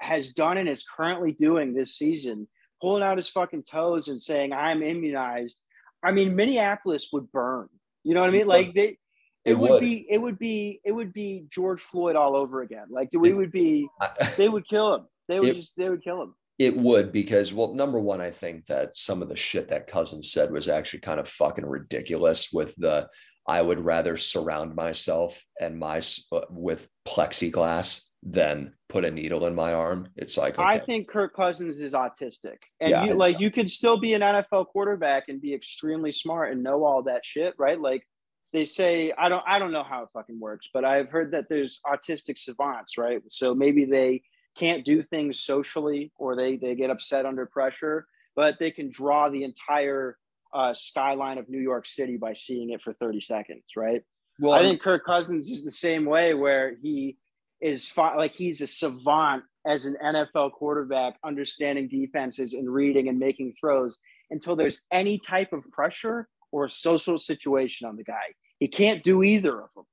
[0.00, 2.48] has done and is currently doing this season,
[2.80, 5.60] pulling out his fucking toes and saying, I'm immunized.
[6.02, 7.68] I mean, Minneapolis would burn.
[8.04, 8.46] You know what I mean?
[8.46, 8.98] Like they, it,
[9.44, 12.86] it would, would, be, it would be, it would be George Floyd all over again.
[12.90, 13.88] Like we would be,
[14.36, 15.06] they would kill him.
[15.28, 16.34] They would it, just, they would kill him.
[16.58, 20.30] It would because, well, number one, I think that some of the shit that Cousins
[20.30, 22.52] said was actually kind of fucking ridiculous.
[22.52, 23.08] With the,
[23.48, 26.02] I would rather surround myself and my
[26.32, 30.08] uh, with plexiglass than put a needle in my arm.
[30.16, 30.66] It's like okay.
[30.66, 34.20] I think Kirk Cousins is autistic, and yeah, you, like you could still be an
[34.20, 37.80] NFL quarterback and be extremely smart and know all that shit, right?
[37.80, 38.06] Like
[38.52, 41.46] they say, I don't, I don't know how it fucking works, but I've heard that
[41.48, 43.22] there's autistic savants, right?
[43.28, 44.22] So maybe they
[44.56, 48.06] can't do things socially, or they they get upset under pressure,
[48.36, 50.18] but they can draw the entire
[50.52, 54.02] uh, skyline of New York City by seeing it for 30 seconds, right?
[54.40, 57.16] Well, I think Kirk Cousins is the same way, where he
[57.60, 63.18] is fi- like he's a savant as an NFL quarterback, understanding defenses and reading and
[63.18, 63.96] making throws
[64.30, 68.34] until there's any type of pressure or social situation on the guy.
[68.58, 69.84] He can't do either of them.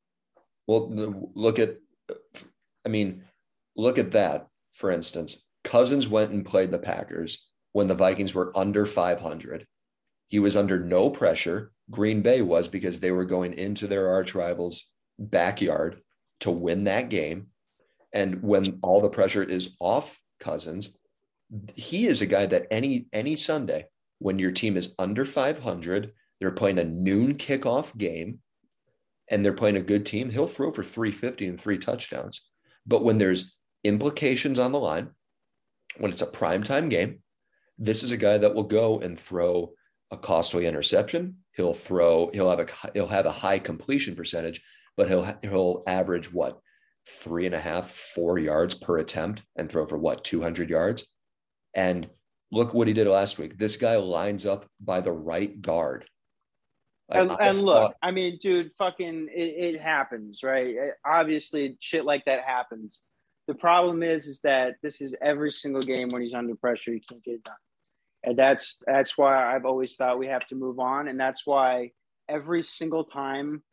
[0.67, 1.77] Well, look at,
[2.85, 3.23] I mean,
[3.75, 5.43] look at that, for instance.
[5.63, 9.65] Cousins went and played the Packers when the Vikings were under 500.
[10.29, 11.71] He was under no pressure.
[11.89, 14.89] Green Bay was because they were going into their arch rivals'
[15.19, 16.01] backyard
[16.41, 17.47] to win that game
[18.13, 20.95] And when all the pressure is off Cousins,
[21.75, 23.85] he is a guy that any any Sunday
[24.19, 28.39] when your team is under 500, they're playing a noon kickoff game
[29.29, 32.49] and they're playing a good team, he'll throw for 350 and three touchdowns.
[32.85, 35.09] But when there's implications on the line,
[35.97, 37.21] when it's a primetime game,
[37.77, 39.73] this is a guy that will go and throw
[40.11, 41.37] a costly interception.
[41.55, 44.61] He'll throw, he'll have a he'll have a high completion percentage,
[44.95, 46.59] but he'll he'll average what
[47.07, 51.05] three and a half, four yards per attempt and throw for what 200 yards.
[51.73, 52.09] And
[52.51, 53.57] look what he did last week.
[53.57, 56.05] This guy lines up by the right guard.
[57.09, 60.75] and, and look, I mean, dude, fucking, it, it happens, right?
[61.05, 63.01] Obviously, shit like that happens.
[63.47, 66.99] The problem is, is that this is every single game when he's under pressure, he
[66.99, 67.55] can't get it done,
[68.23, 71.91] and that's that's why I've always thought we have to move on, and that's why
[72.27, 73.63] every single time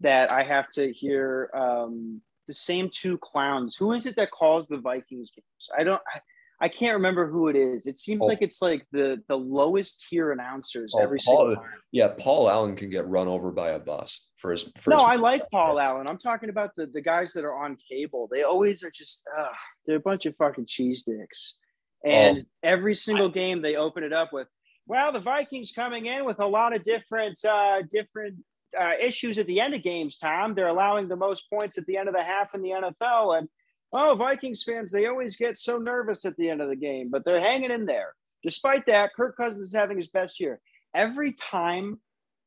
[0.00, 3.76] that I have to hear um, the same two clowns.
[3.76, 5.70] Who is it that calls the Vikings games?
[5.78, 6.02] I don't.
[6.12, 6.20] I,
[6.62, 7.86] I can't remember who it is.
[7.86, 8.26] It seems oh.
[8.26, 11.72] like it's like the the lowest tier announcers oh, every Paul, single time.
[11.92, 14.70] Yeah, Paul Allen can get run over by a bus for his.
[14.76, 16.06] For no, his I like Paul Allen.
[16.08, 18.28] I'm talking about the the guys that are on cable.
[18.30, 19.52] They always are just uh,
[19.86, 21.56] they're a bunch of fucking cheese dicks.
[22.04, 22.44] And oh.
[22.62, 24.48] every single game they open it up with,
[24.86, 28.36] well, the Vikings coming in with a lot of different uh, different
[28.78, 30.18] uh, issues at the end of games.
[30.18, 33.38] Tom, they're allowing the most points at the end of the half in the NFL,
[33.38, 33.48] and
[33.92, 37.24] oh, Vikings fans, they always get so nervous at the end of the game, but
[37.24, 38.14] they're hanging in there.
[38.44, 40.60] Despite that, Kirk Cousins is having his best year.
[40.94, 42.00] Every time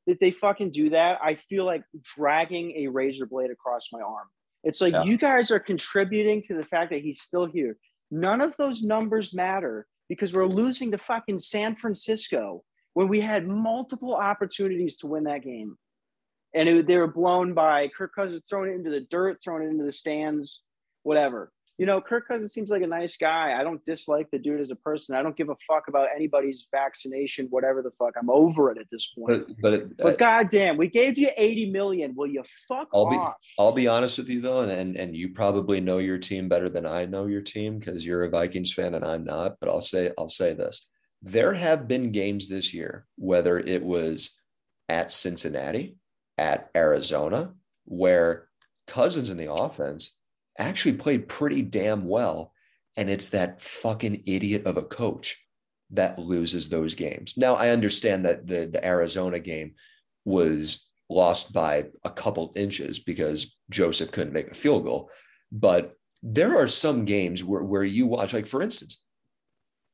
[0.07, 4.27] that they fucking do that, I feel like dragging a razor blade across my arm.
[4.63, 5.03] It's like yeah.
[5.03, 7.77] you guys are contributing to the fact that he's still here.
[8.11, 12.63] None of those numbers matter because we're losing to fucking San Francisco
[12.93, 15.77] when we had multiple opportunities to win that game.
[16.53, 19.69] And it, they were blown by Kirk Cousins throwing it into the dirt, throwing it
[19.69, 20.61] into the stands
[21.03, 21.51] whatever.
[21.79, 23.59] You know, Kirk Cousins seems like a nice guy.
[23.59, 25.15] I don't dislike the dude as a person.
[25.15, 28.13] I don't give a fuck about anybody's vaccination, whatever the fuck.
[28.15, 29.47] I'm over it at this point.
[29.47, 32.13] But, but, it, but uh, goddamn, we gave you 80 million.
[32.15, 33.35] Will you fuck I'll off?
[33.41, 36.47] Be, I'll be honest with you though, and, and and you probably know your team
[36.47, 39.55] better than I know your team because you're a Vikings fan and I'm not.
[39.59, 40.87] But I'll say I'll say this:
[41.23, 44.39] there have been games this year, whether it was
[44.89, 45.95] at Cincinnati,
[46.37, 47.53] at Arizona,
[47.85, 48.47] where
[48.87, 50.15] Cousins in the offense
[50.57, 52.53] actually played pretty damn well.
[52.95, 55.39] And it's that fucking idiot of a coach
[55.91, 57.37] that loses those games.
[57.37, 59.73] Now, I understand that the, the Arizona game
[60.25, 65.09] was lost by a couple inches because Joseph couldn't make a field goal.
[65.51, 69.01] But there are some games where, where you watch, like for instance,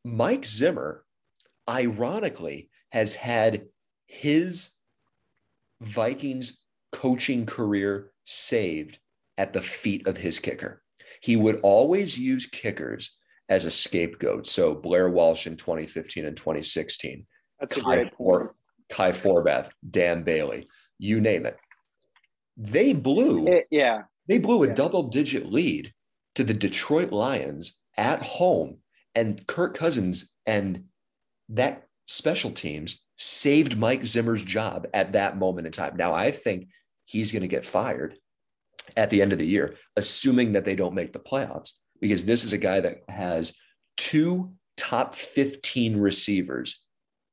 [0.06, 1.04] Mike Zimmer,
[1.70, 3.64] ironically, has had
[4.08, 4.70] his
[5.82, 6.62] Vikings
[6.92, 9.00] coaching career saved
[9.38, 10.82] at the feet of his kicker.
[11.22, 13.18] He would always use kickers
[13.50, 14.48] as a scapegoat.
[14.48, 17.26] So Blair Walsh in 2015 and 2016.
[17.60, 18.50] That's a Kai great point.
[18.90, 20.68] Kai Forbath, Dan Bailey,
[20.98, 21.58] you name it.
[22.58, 24.74] They blew, it, yeah, they blew a yeah.
[24.74, 25.94] double digit lead
[26.36, 28.78] to the Detroit Lions at home.
[29.16, 30.86] And Kirk Cousins and
[31.50, 35.96] that special teams saved Mike Zimmer's job at that moment in time.
[35.96, 36.70] Now, I think
[37.06, 38.18] he's going to get fired
[38.98, 42.44] at the end of the year, assuming that they don't make the playoffs, because this
[42.44, 43.56] is a guy that has
[43.96, 46.84] two top 15 receivers,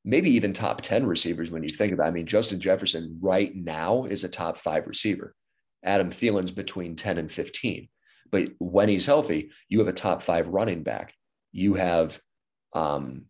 [0.04, 2.10] maybe even top 10 receivers when you think about it.
[2.10, 5.34] I mean, Justin Jefferson right now is a top five receiver.
[5.82, 7.88] Adam Thielen's between 10 and 15.
[8.30, 11.14] But when he's healthy, you have a top five running back.
[11.52, 12.20] You have
[12.74, 13.26] um,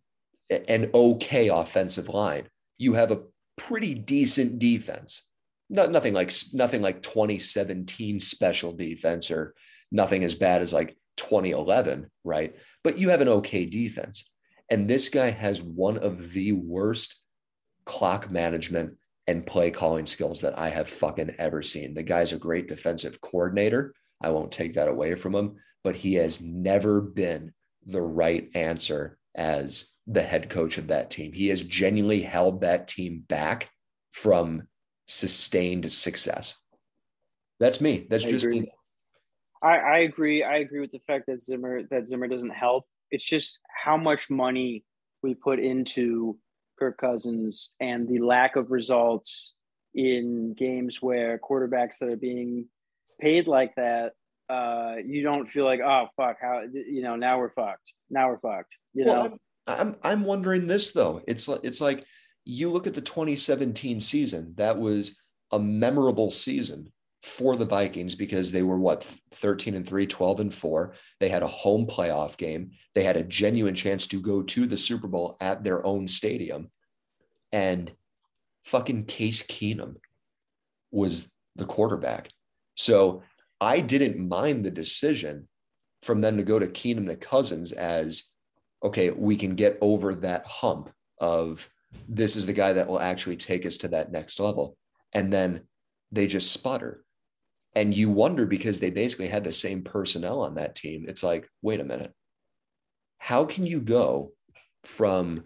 [0.49, 2.47] an okay offensive line.
[2.77, 3.21] You have a
[3.57, 5.27] pretty decent defense
[5.69, 9.53] not, nothing like nothing like 2017 special defense or
[9.91, 12.55] nothing as bad as like 2011, right?
[12.83, 14.29] But you have an okay defense.
[14.69, 17.15] And this guy has one of the worst
[17.85, 21.93] clock management and play calling skills that I have fucking ever seen.
[21.93, 23.93] The guy's a great defensive coordinator.
[24.21, 27.53] I won't take that away from him, but he has never been
[27.85, 31.33] the right answer as the head coach of that team.
[31.33, 33.69] He has genuinely held that team back
[34.13, 34.67] from
[35.07, 36.59] sustained success.
[37.59, 38.07] That's me.
[38.09, 38.61] That's I just agree.
[38.61, 38.71] me.
[39.61, 40.43] I, I agree.
[40.43, 42.85] I agree with the fact that Zimmer that Zimmer doesn't help.
[43.11, 44.83] It's just how much money
[45.23, 46.37] we put into
[46.77, 49.55] Kirk Cousins and the lack of results
[49.95, 52.67] in games where quarterbacks that are being
[53.19, 54.11] paid like that,
[54.49, 57.93] uh, you don't feel like, oh fuck, how you know now we're fucked.
[58.09, 58.77] Now we're fucked.
[58.93, 59.37] You well, know.
[59.67, 61.21] I'm, I'm wondering this though.
[61.27, 62.05] It's like it's like
[62.45, 65.19] you look at the 2017 season, that was
[65.51, 66.91] a memorable season
[67.21, 70.93] for the Vikings because they were what 13 and 3, 12 and 4.
[71.19, 72.71] They had a home playoff game.
[72.95, 76.71] They had a genuine chance to go to the Super Bowl at their own stadium.
[77.51, 77.91] And
[78.65, 79.95] fucking Case Keenum
[80.91, 82.29] was the quarterback.
[82.75, 83.23] So
[83.59, 85.47] I didn't mind the decision
[86.03, 88.25] from them to go to Keenum to Cousins as
[88.83, 91.69] okay, we can get over that hump of
[92.07, 94.77] this is the guy that will actually take us to that next level.
[95.13, 95.61] And then
[96.11, 97.03] they just sputter.
[97.75, 101.05] And you wonder because they basically had the same personnel on that team.
[101.07, 102.13] It's like, wait a minute.
[103.19, 104.31] How can you go
[104.83, 105.43] from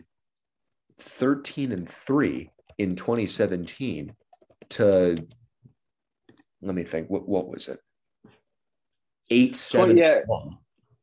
[0.99, 4.15] 13 and 3 in 2017
[4.69, 5.15] to
[6.61, 7.79] let me think what, what was it
[9.29, 10.19] 8 7 yeah.
[10.25, 10.57] 1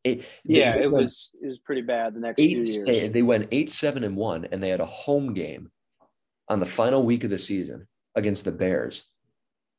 [0.04, 3.12] it, yeah, it went, was it was pretty bad the next eight, few years.
[3.12, 5.70] They went eight, seven, and one, and they had a home game
[6.48, 9.06] on the final week of the season against the Bears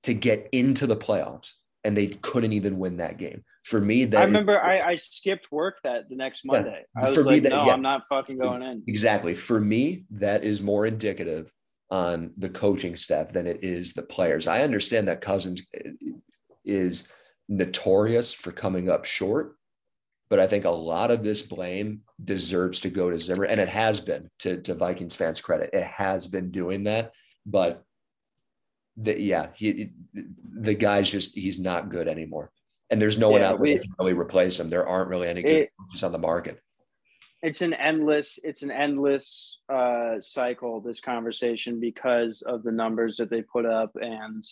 [0.04, 1.54] to get into the playoffs,
[1.84, 3.44] and they couldn't even win that game.
[3.64, 6.86] For me, that I remember is, I, I, skipped work that the next Monday.
[6.98, 8.84] Yeah, I was like, that, no, yeah, I'm not fucking going in.
[8.88, 9.34] Exactly.
[9.34, 11.52] For me, that is more indicative
[11.92, 14.48] on the coaching staff than it is the players.
[14.48, 15.90] I understand that Cousins uh,
[16.64, 17.08] is
[17.48, 19.56] notorious for coming up short
[20.30, 23.70] but I think a lot of this blame deserves to go to Zimmer, and it
[23.70, 25.72] has been to, to Vikings fans' credit.
[25.74, 27.14] It has been doing that,
[27.46, 27.84] but
[28.96, 32.52] the, yeah, he the guy's just he's not good anymore,
[32.90, 34.70] and there's no yeah, one out there we, that can really replace him.
[34.70, 36.62] There aren't really any good coaches on the market.
[37.42, 40.82] It's an endless, it's an endless uh, cycle.
[40.82, 44.44] This conversation because of the numbers that they put up and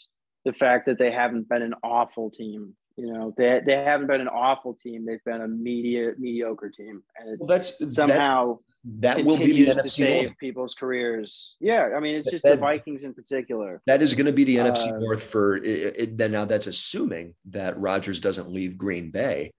[0.46, 4.22] the fact that they haven't been an awful team you know, they they haven't been
[4.22, 5.06] an awful team.
[5.06, 9.74] They've been a media mediocre team, and well, that's somehow that's, that will be the
[9.74, 10.38] to save North.
[10.40, 11.56] people's careers.
[11.60, 13.82] Yeah, I mean, it's just that, the Vikings in particular.
[13.86, 17.36] That is going to be the uh, NFC North for it, it, Now that's assuming
[17.46, 19.54] that Rodgers doesn't leave Green Bay.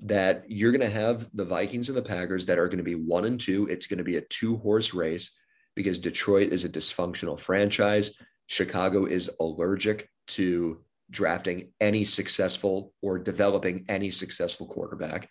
[0.00, 2.96] That you're going to have the Vikings and the Packers that are going to be
[2.96, 3.68] one and two.
[3.68, 5.38] It's going to be a two horse race
[5.76, 8.14] because Detroit is a dysfunctional franchise.
[8.46, 10.80] Chicago is allergic to
[11.10, 15.28] drafting any successful or developing any successful quarterback.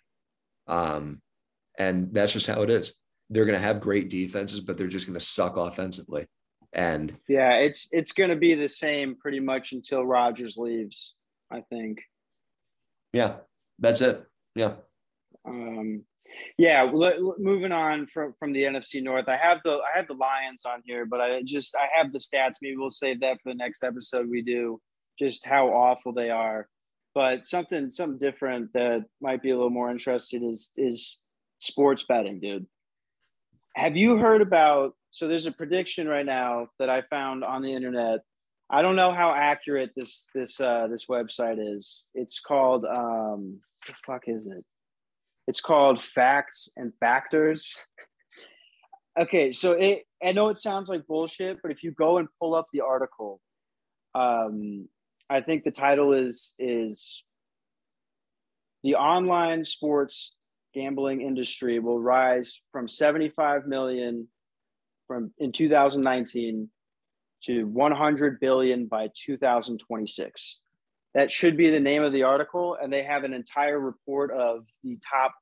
[0.66, 1.20] Um,
[1.78, 2.94] and that's just how it is.
[3.30, 6.26] They're going to have great defenses, but they're just going to suck offensively.
[6.72, 11.14] And yeah, it's it's going to be the same pretty much until Rodgers leaves.
[11.50, 12.00] I think.
[13.12, 13.36] Yeah,
[13.80, 14.24] that's it.
[14.54, 14.74] Yeah.
[15.44, 16.04] Um,
[16.58, 16.88] yeah.
[16.88, 20.82] moving on from from the NFC North, I have the I have the Lions on
[20.84, 22.56] here, but I just I have the stats.
[22.62, 24.80] Maybe we'll save that for the next episode we do
[25.20, 26.68] just how awful they are.
[27.14, 31.18] But something something different that might be a little more interesting is is
[31.58, 32.66] sports betting, dude.
[33.76, 37.74] Have you heard about so there's a prediction right now that I found on the
[37.74, 38.20] internet.
[38.70, 42.06] I don't know how accurate this this uh this website is.
[42.14, 44.64] It's called um the fuck is it?
[45.48, 47.76] It's called Facts and Factors.
[49.18, 52.54] okay, so it I know it sounds like bullshit, but if you go and pull
[52.54, 53.40] up the article,
[54.14, 54.88] um,
[55.30, 57.22] I think the title is is
[58.82, 60.36] the online sports
[60.74, 64.26] gambling industry will rise from 75 million
[65.06, 66.68] from in 2019
[67.44, 70.58] to 100 billion by 2026.
[71.14, 74.66] That should be the name of the article and they have an entire report of
[74.82, 75.32] the top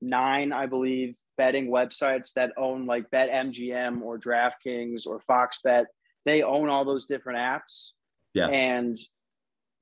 [0.00, 5.86] 9 I believe betting websites that own like BetMGM or DraftKings or Fox Bet.
[6.24, 7.90] They own all those different apps.
[8.34, 8.48] Yeah.
[8.48, 8.96] And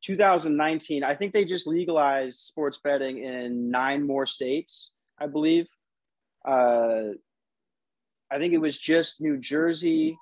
[0.02, 5.68] 2019, I think they just legalized sports betting in nine more states, I believe.
[6.44, 7.14] Uh,
[8.30, 10.18] I think it was just New Jersey,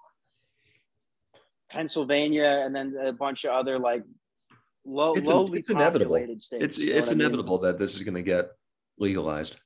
[1.71, 4.03] Pennsylvania, and then a bunch of other like
[4.85, 6.17] low, it's lowly it's inevitable.
[6.39, 6.51] states.
[6.53, 7.73] It's it's inevitable I mean?
[7.73, 8.51] that this is going to get
[8.99, 9.57] legalized.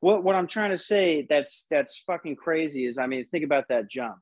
[0.00, 3.68] What what I'm trying to say that's that's fucking crazy is I mean think about
[3.68, 4.16] that jump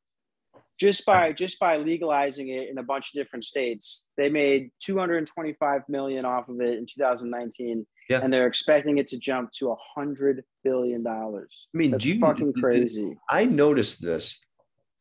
[0.79, 5.83] just by just by legalizing it in a bunch of different states they made 225
[5.89, 8.20] million off of it in 2019 yeah.
[8.22, 11.68] and they're expecting it to jump to a hundred billion dollars.
[11.74, 13.16] I mean That's you, fucking crazy.
[13.31, 14.41] I noticed this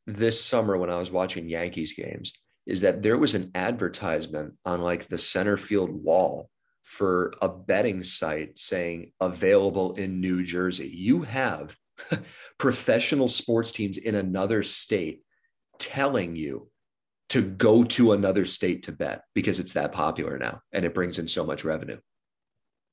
[0.08, 2.32] this summer when i was watching yankees games
[2.68, 6.50] is that there was an advertisement on like the center field wall
[6.84, 10.88] for a betting site saying available in new jersey.
[10.88, 11.76] You have
[12.60, 15.25] professional sports teams in another state
[15.80, 16.70] telling you
[17.30, 21.20] to go to another state to bet because it's that popular now and it brings
[21.20, 21.98] in so much revenue.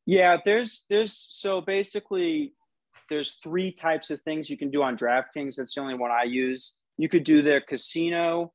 [0.06, 2.54] Yeah, there's there's so basically
[3.08, 5.56] there's three types of things you can do on DraftKings.
[5.56, 6.74] That's the only one I use.
[6.98, 8.52] You could do their casino,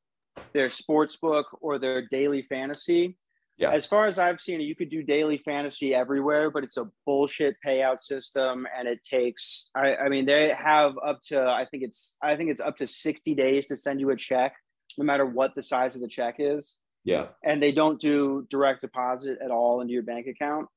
[0.54, 3.18] their sports book, or their daily fantasy.
[3.58, 3.72] Yeah.
[3.72, 6.86] As far as I've seen it, you could do daily fantasy everywhere, but it's a
[7.08, 9.72] bullshit payout system, and it takes.
[9.76, 11.42] I, I mean, they have up to.
[11.42, 12.18] I think it's.
[12.22, 14.54] I think it's up to sixty days to send you a check,
[14.98, 17.28] no matter what the size of the check is, Yeah.
[17.44, 20.68] and they don't do direct deposit at all into your bank account.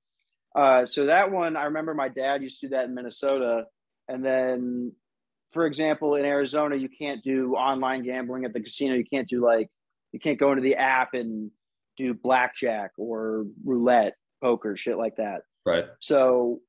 [0.57, 3.67] Uh, so that one, I remember my dad used to do that in Minnesota,
[4.09, 4.93] and then,
[5.51, 8.95] for example, in Arizona, you can't do online gambling at the casino.
[8.95, 9.69] You can't do like
[10.13, 11.51] you can't go into the app and
[12.05, 15.43] do blackjack or roulette, poker, shit like that.
[15.67, 15.87] Right.
[16.01, 16.61] So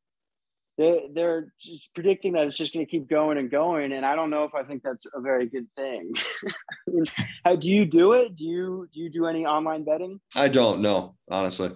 [0.77, 4.15] they they're just predicting that it's just going to keep going and going, and I
[4.15, 6.11] don't know if I think that's a very good thing.
[7.45, 8.35] How do you do it?
[8.35, 11.71] Do you do you do any online betting, I don't know, honestly.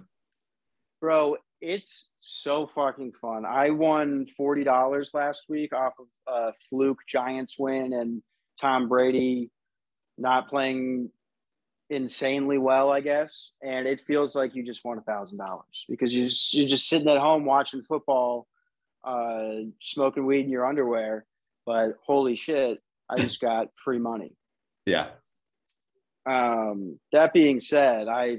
[1.00, 1.36] bro?
[1.60, 3.46] It's so fucking fun.
[3.46, 8.22] I won forty dollars last week off of a fluke Giants win and
[8.60, 9.50] Tom Brady
[10.18, 11.10] not playing
[11.90, 13.52] insanely well, I guess.
[13.62, 16.88] And it feels like you just won a thousand dollars because you just, you're just
[16.88, 18.46] sitting at home watching football,
[19.04, 21.26] uh, smoking weed in your underwear.
[21.64, 24.36] But holy shit, I just got free money.
[24.84, 25.08] Yeah.
[26.24, 28.38] Um, that being said, I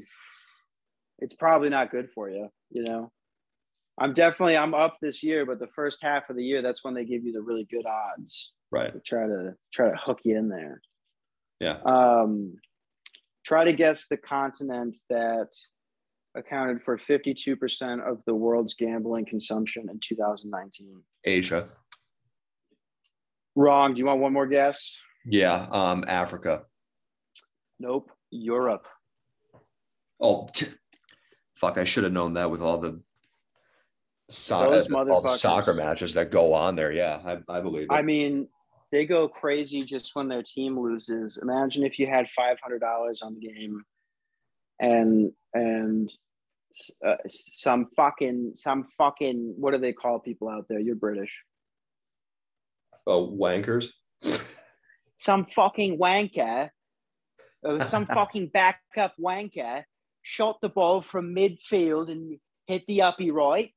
[1.19, 3.11] it's probably not good for you, you know.
[3.99, 6.93] I'm definitely I'm up this year, but the first half of the year, that's when
[6.93, 8.91] they give you the really good odds Right.
[8.91, 10.81] to try to try to hook you in there.
[11.59, 11.77] Yeah.
[11.85, 12.55] Um,
[13.47, 15.47] try to guess the continent that
[16.35, 21.01] accounted for 52% of the world's gambling consumption in 2019.
[21.23, 21.69] Asia.
[23.55, 23.93] Wrong.
[23.93, 24.99] Do you want one more guess?
[25.25, 25.65] Yeah.
[25.71, 26.63] Um, Africa.
[27.79, 28.11] Nope.
[28.31, 28.85] Europe.
[30.19, 30.47] Oh,
[31.55, 31.77] fuck!
[31.77, 32.99] I should have known that with all the
[34.29, 36.91] so- all the soccer matches that go on there.
[36.91, 37.91] Yeah, I, I believe it.
[37.91, 38.47] I mean,
[38.91, 41.37] they go crazy just when their team loses.
[41.41, 43.83] Imagine if you had five hundred dollars on the game,
[44.79, 46.11] and and
[47.05, 50.79] uh, some fucking some fucking what do they call people out there?
[50.79, 51.33] You're British.
[53.05, 53.89] oh, wankers.
[55.19, 56.69] Some fucking wanker,
[57.63, 59.83] or some fucking backup wanker,
[60.21, 63.71] shot the ball from midfield and hit the uppy right.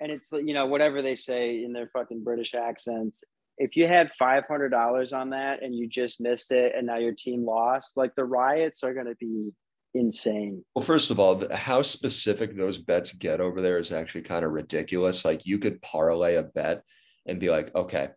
[0.00, 3.24] And it's you know whatever they say in their fucking British accents.
[3.58, 6.98] If you had five hundred dollars on that and you just missed it, and now
[6.98, 9.50] your team lost, like the riots are going to be
[9.94, 10.64] insane.
[10.74, 14.52] Well, first of all, how specific those bets get over there is actually kind of
[14.52, 15.24] ridiculous.
[15.24, 16.82] Like you could parlay a bet
[17.26, 18.08] and be like, okay,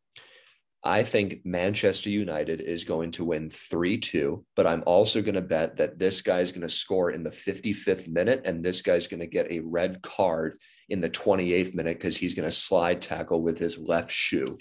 [0.84, 5.42] I think Manchester United is going to win 3 2, but I'm also going to
[5.42, 9.22] bet that this guy's going to score in the 55th minute and this guy's going
[9.22, 10.60] to get a red card
[10.90, 14.60] in the 28th minute because he's going to slide tackle with his left shoe,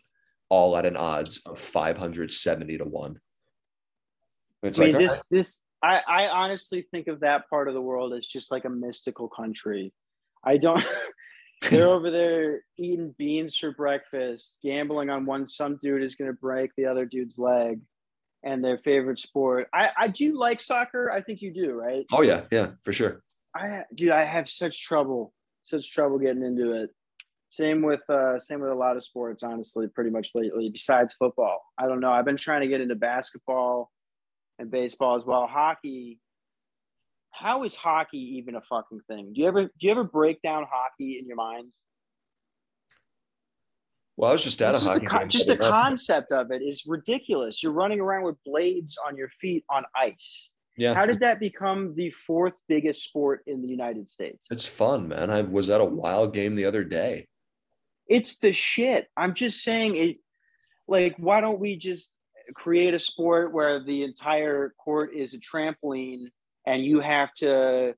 [0.49, 3.21] all at an odds of 570 to 1.
[4.63, 7.81] It's I mean, like, this this I, I honestly think of that part of the
[7.81, 9.93] world as just like a mystical country.
[10.43, 10.83] I don't.
[11.71, 16.37] they're over there eating beans for breakfast, gambling on one some dude is going to
[16.37, 17.81] break the other dude's leg,
[18.43, 19.69] and their favorite sport.
[19.75, 21.11] I I do like soccer.
[21.11, 22.07] I think you do, right?
[22.13, 23.23] oh, yeah, yeah, for sure.
[23.55, 25.35] I dude, I have such trouble,
[25.65, 26.91] such trouble getting into it.
[27.55, 31.63] Same with uh same with a lot of sports, honestly, pretty much lately, besides football.
[31.79, 32.11] I don't know.
[32.11, 33.93] I've been trying to get into basketball
[34.59, 35.47] and baseball as well.
[35.47, 36.19] Hockey.
[37.31, 39.33] How is hockey even a fucking thing?
[39.33, 41.69] Do you ever do you ever break down hockey in your mind?
[44.17, 46.33] Well, I was just at a Just, the, hockey con- game just the the concept
[46.33, 47.63] of it is ridiculous.
[47.63, 50.51] You're running around with blades on your feet on ice.
[50.77, 50.93] Yeah.
[50.93, 54.49] How did that become the fourth biggest sport in the United States?
[54.51, 55.31] It's fun, man.
[55.31, 57.29] I was at a wild game the other day.
[58.09, 59.09] It's the shit.
[59.17, 60.17] I'm just saying it
[60.87, 62.13] like why don't we just
[62.55, 66.27] create a sport where the entire court is a trampoline
[66.67, 67.95] and you have to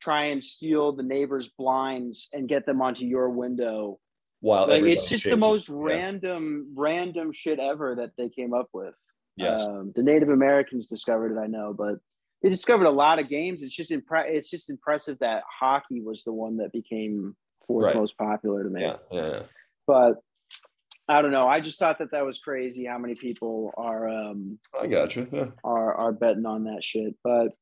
[0.00, 3.98] try and steal the neighbor's blinds and get them onto your window.
[4.40, 5.74] While Like it's just the most yeah.
[5.78, 8.94] random random shit ever that they came up with.
[9.36, 9.62] Yes.
[9.62, 11.96] Um, the Native Americans discovered it, I know, but
[12.42, 13.62] they discovered a lot of games.
[13.62, 17.36] It's just impre- it's just impressive that hockey was the one that became
[17.68, 17.94] fourth Right.
[17.96, 19.42] most popular to me yeah, yeah, yeah.
[19.86, 20.16] but
[21.10, 21.48] I don't know.
[21.48, 25.26] I just thought that that was crazy how many people are um I got you.
[25.32, 25.46] Yeah.
[25.64, 27.14] are are betting on that shit.
[27.24, 27.52] But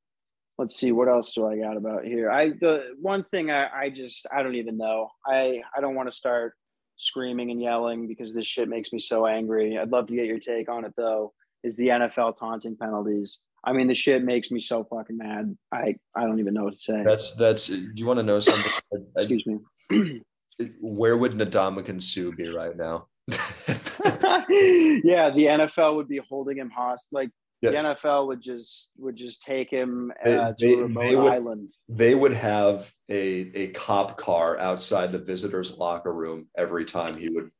[0.58, 2.28] let's see what else do I got about here.
[2.28, 5.10] I the one thing I I just I don't even know.
[5.24, 6.54] I I don't want to start
[6.96, 9.78] screaming and yelling because this shit makes me so angry.
[9.78, 11.32] I'd love to get your take on it though.
[11.62, 13.42] Is the NFL taunting penalties?
[13.66, 15.56] I mean, the shit makes me so fucking mad.
[15.72, 17.02] I I don't even know what to say.
[17.04, 17.66] That's that's.
[17.66, 19.06] Do you want to know something?
[19.16, 19.44] Excuse
[19.90, 20.22] me.
[20.80, 23.08] Where would Ndamukong Suh be right now?
[23.28, 27.08] yeah, the NFL would be holding him hostage.
[27.12, 27.30] Like
[27.62, 31.32] The NFL would just would just take him They- uh, to a remote they would-
[31.32, 31.70] island.
[31.88, 37.28] They would have a a cop car outside the visitors' locker room every time he
[37.28, 37.50] would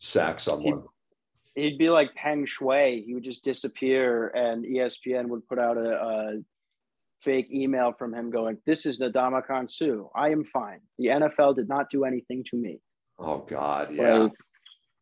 [0.00, 0.82] sack someone.
[1.54, 3.04] He'd be like Peng Shuai.
[3.04, 6.30] He would just disappear, and ESPN would put out a, a
[7.22, 10.08] fake email from him going, "This is Ndamukong Suh.
[10.14, 10.80] I am fine.
[10.98, 12.80] The NFL did not do anything to me."
[13.18, 14.14] Oh God, yeah.
[14.18, 14.32] Like,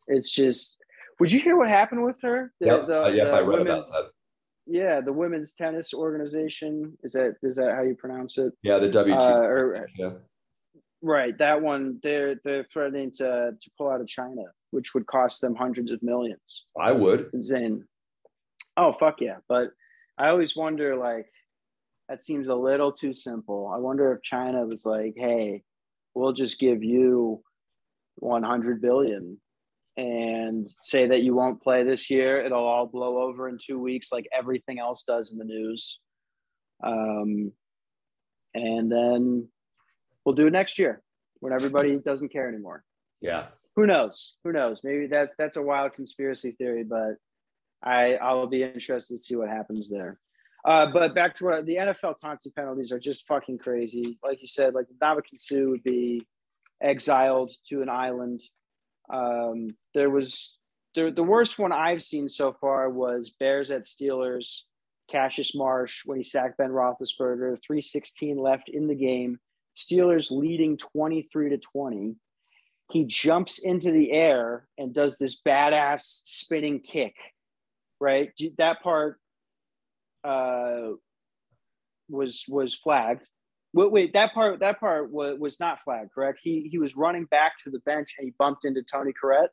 [0.08, 0.78] it's just.
[1.20, 2.52] Would you hear what happened with her?
[2.60, 4.10] The, yep, the- uh, yep, the I read about that.
[4.66, 6.96] Yeah, the women's tennis organization.
[7.02, 8.52] Is that is that how you pronounce it?
[8.62, 9.22] Yeah, the WT.
[9.22, 10.10] Uh, or, yeah.
[11.02, 11.98] right, that one.
[12.02, 14.42] They're they're threatening to to pull out of China,
[14.72, 16.64] which would cost them hundreds of millions.
[16.78, 17.30] I would.
[17.40, 17.84] Zane.
[18.76, 19.36] Oh fuck yeah!
[19.48, 19.70] But
[20.18, 21.26] I always wonder, like,
[22.08, 23.70] that seems a little too simple.
[23.72, 25.62] I wonder if China was like, "Hey,
[26.14, 27.42] we'll just give you
[28.16, 29.40] one hundred billion
[29.96, 32.42] and say that you won't play this year.
[32.42, 36.00] It'll all blow over in two weeks, like everything else does in the news."
[36.82, 37.52] Um,
[38.54, 39.48] and then
[40.24, 41.02] we'll do it next year
[41.40, 42.84] when everybody doesn't care anymore.
[43.20, 43.46] Yeah.
[43.76, 44.36] Who knows?
[44.44, 44.82] Who knows?
[44.84, 47.16] Maybe that's that's a wild conspiracy theory, but
[47.82, 50.18] I I'll be interested to see what happens there.
[50.64, 54.18] Uh, but back to what the NFL taunting penalties are just fucking crazy.
[54.22, 56.26] Like you said, like the Ndamukong Suh would be
[56.80, 58.40] exiled to an island.
[59.12, 60.58] Um, there was
[60.94, 64.62] the the worst one I've seen so far was Bears at Steelers.
[65.10, 69.38] Cassius Marsh when he sacked Ben Roethlisberger, three sixteen left in the game.
[69.76, 72.16] Steelers leading twenty three to twenty
[72.92, 77.14] he jumps into the air and does this badass spinning kick
[78.00, 79.18] right that part
[80.24, 80.90] uh
[82.08, 83.22] was was flagged
[83.72, 87.24] wait, wait that part that part was, was not flagged correct he he was running
[87.26, 89.48] back to the bench and he bumped into tony Corrette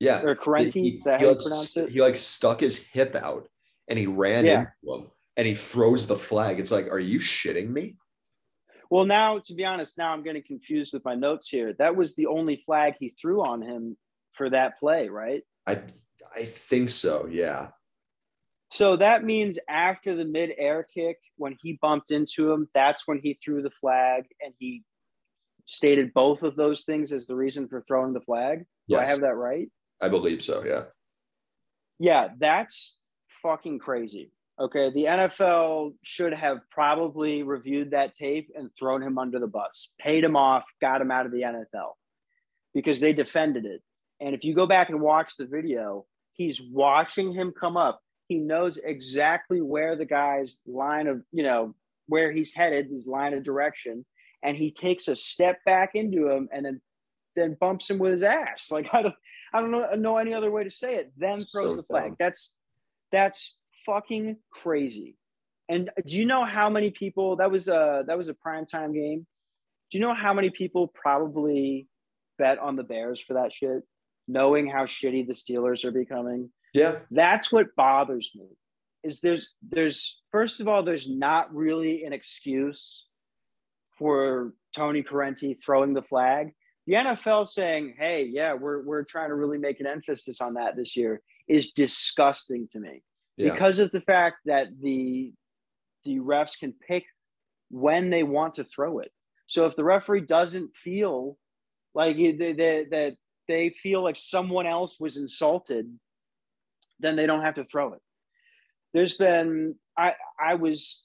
[0.00, 0.20] Yeah.
[0.22, 2.76] or Correnti, He, is that he how you like, pronounce it he like stuck his
[2.78, 3.48] hip out
[3.88, 4.66] and he ran Yeah.
[4.84, 6.58] into him and he throws the flag.
[6.58, 7.96] It's like, are you shitting me?
[8.90, 12.14] Well now to be honest now i'm getting confused with my notes here that was
[12.14, 13.96] the only flag he threw on him
[14.32, 15.82] for that play right I
[16.34, 17.28] I think so.
[17.30, 17.68] Yeah.
[18.70, 23.20] So that means after the mid air kick, when he bumped into him, that's when
[23.22, 24.84] he threw the flag and he
[25.64, 28.64] stated both of those things as the reason for throwing the flag.
[28.88, 29.68] Do I have that right?
[30.00, 30.64] I believe so.
[30.64, 30.84] Yeah.
[31.98, 32.96] Yeah, that's
[33.42, 34.32] fucking crazy.
[34.60, 34.90] Okay.
[34.92, 40.24] The NFL should have probably reviewed that tape and thrown him under the bus, paid
[40.24, 41.92] him off, got him out of the NFL
[42.74, 43.82] because they defended it.
[44.20, 48.00] And if you go back and watch the video, he's watching him come up.
[48.26, 51.74] He knows exactly where the guy's line of, you know,
[52.06, 54.04] where he's headed, his line of direction.
[54.42, 56.80] And he takes a step back into him and then
[57.36, 58.70] then bumps him with his ass.
[58.72, 59.14] Like I don't
[59.52, 61.12] I don't know, know any other way to say it.
[61.16, 62.10] Then throws So the flag.
[62.10, 62.16] dumb.
[62.18, 62.52] That's
[63.12, 63.56] that's
[63.88, 65.16] fucking crazy.
[65.68, 69.26] And do you know how many people that was a that was a primetime game?
[69.90, 71.88] Do you know how many people probably
[72.38, 73.82] bet on the Bears for that shit,
[74.26, 76.50] knowing how shitty the Steelers are becoming?
[76.74, 76.98] Yeah.
[77.10, 78.46] That's what bothers me.
[79.02, 83.06] Is there's there's first of all, there's not really an excuse
[83.98, 86.52] for Tony Parenti throwing the flag.
[86.86, 90.76] The NFL saying, "Hey, yeah, we're we're trying to really make an emphasis on that
[90.76, 93.02] this year," is disgusting to me
[93.38, 93.52] Yeah.
[93.52, 95.32] because of the fact that the
[96.04, 97.04] the refs can pick
[97.70, 99.12] when they want to throw it.
[99.46, 101.38] So if the referee doesn't feel
[101.94, 103.16] like that
[103.46, 105.98] they feel like someone else was insulted,
[107.00, 108.00] then they don't have to throw it.
[108.92, 111.04] There's been I I was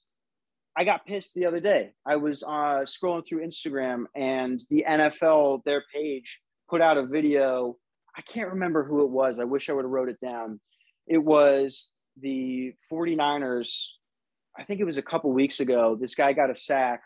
[0.76, 1.92] I got pissed the other day.
[2.04, 7.76] I was uh, scrolling through Instagram and the NFL their page put out a video.
[8.16, 9.38] I can't remember who it was.
[9.38, 10.60] I wish I would have wrote it down.
[11.06, 13.88] It was the 49ers.
[14.56, 15.96] I think it was a couple weeks ago.
[16.00, 17.02] This guy got a sack,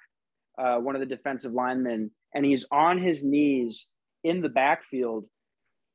[0.58, 3.88] uh, one of the defensive linemen, and he's on his knees
[4.22, 5.24] in the backfield,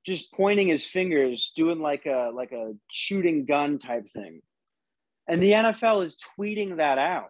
[0.05, 4.41] just pointing his fingers, doing like a like a shooting gun type thing.
[5.27, 7.29] And the NFL is tweeting that out.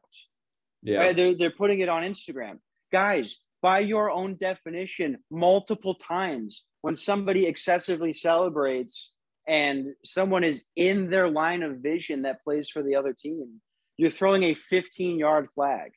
[0.81, 0.99] Yeah.
[0.99, 1.15] Right?
[1.15, 2.59] They're, they're putting it on Instagram.
[2.91, 9.12] Guys, by your own definition, multiple times when somebody excessively celebrates
[9.47, 13.61] and someone is in their line of vision that plays for the other team,
[13.97, 15.91] you're throwing a 15 yard flag.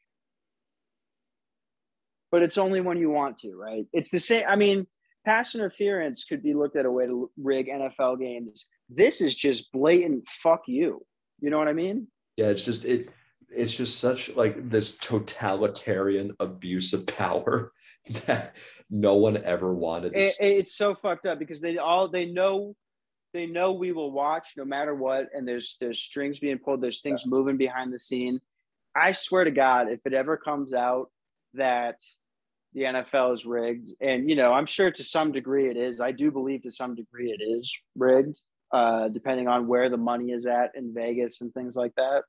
[2.31, 3.87] But it's only when you want to, right?
[3.93, 4.45] It's the same.
[4.49, 4.87] I mean,
[5.25, 8.67] pass interference could be looked at a way to rig NFL games.
[8.89, 11.05] This is just blatant fuck you.
[11.41, 12.09] You know what I mean?
[12.37, 12.47] Yeah.
[12.47, 13.11] It's just it.
[13.49, 17.73] It's just such like this totalitarian abuse of power
[18.27, 18.57] that
[18.91, 20.19] no one ever wanted to.
[20.19, 22.75] It, it's so fucked up because they all they know
[23.37, 27.03] they know we will watch no matter what, and there's there's strings being pulled, there's
[27.03, 28.41] things moving behind the scene.
[28.95, 31.11] I swear to God, if it ever comes out
[31.55, 32.01] that
[32.73, 36.01] the NFL is rigged, and you know, I'm sure to some degree it is.
[36.01, 38.41] I do believe to some degree it is rigged,
[38.73, 42.23] uh, depending on where the money is at in Vegas and things like that,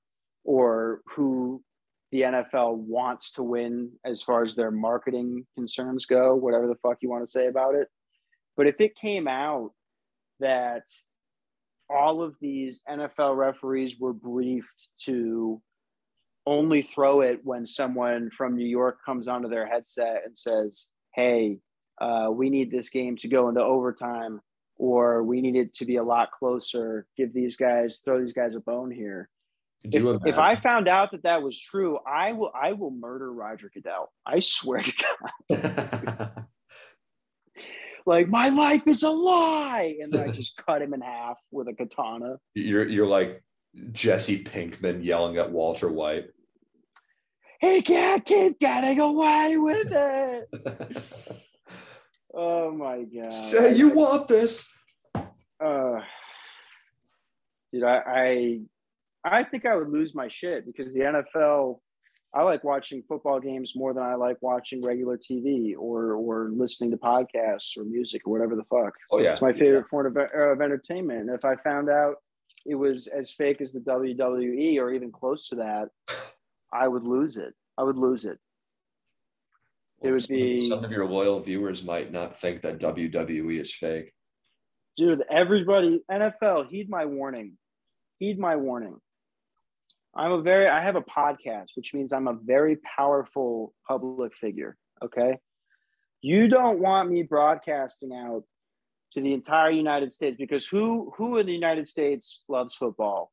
[0.44, 1.64] or who
[2.12, 6.98] the NFL wants to win as far as their marketing concerns go, whatever the fuck
[7.02, 7.88] you want to say about it.
[8.56, 9.72] But if it came out
[10.40, 10.84] that
[11.90, 15.62] all of these NFL referees were briefed to
[16.46, 21.60] only throw it when someone from New York comes onto their headset and says, Hey,
[22.00, 24.40] uh, we need this game to go into overtime,
[24.78, 27.08] or we need it to be a lot closer.
[27.18, 29.30] Give these guys, throw these guys a bone here.
[29.84, 33.72] If, if, I found out that that was true, I will I will murder Roger
[33.74, 34.12] Goodell.
[34.26, 34.94] I swear to
[35.50, 36.32] God.
[38.08, 41.68] like my life is a lie, and then I just cut him in half with
[41.68, 42.38] a katana.
[42.56, 43.44] You're you're like
[43.92, 46.30] Jesse Pinkman yelling at Walter White
[47.60, 51.04] he can't keep getting away with it.
[52.34, 53.34] oh my god!
[53.34, 54.72] Say you want this.
[55.16, 56.02] Uh,
[57.74, 58.60] dude, I, I
[59.24, 61.80] I think I would lose my shit because the NFL.
[62.34, 66.92] I like watching football games more than I like watching regular TV or or listening
[66.92, 68.94] to podcasts or music or whatever the fuck.
[69.12, 69.90] Oh yeah, it's my favorite yeah.
[69.90, 71.22] form of, uh, of entertainment.
[71.22, 72.16] And if I found out
[72.66, 75.90] it was as fake as the WWE or even close to that,
[76.72, 77.54] I would lose it.
[77.78, 78.38] I would lose it.
[80.02, 84.14] It would be some of your loyal viewers might not think that WWE is fake.
[84.96, 87.58] Dude, everybody, NFL, heed my warning.
[88.20, 88.98] Heed my warning.
[90.18, 94.76] I'm a very, I have a podcast, which means I'm a very powerful public figure.
[95.04, 95.38] Okay.
[96.22, 98.44] You don't want me broadcasting out
[99.14, 103.32] to the entire United States because who, who in the United States loves football?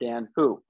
[0.00, 0.62] Dan, who?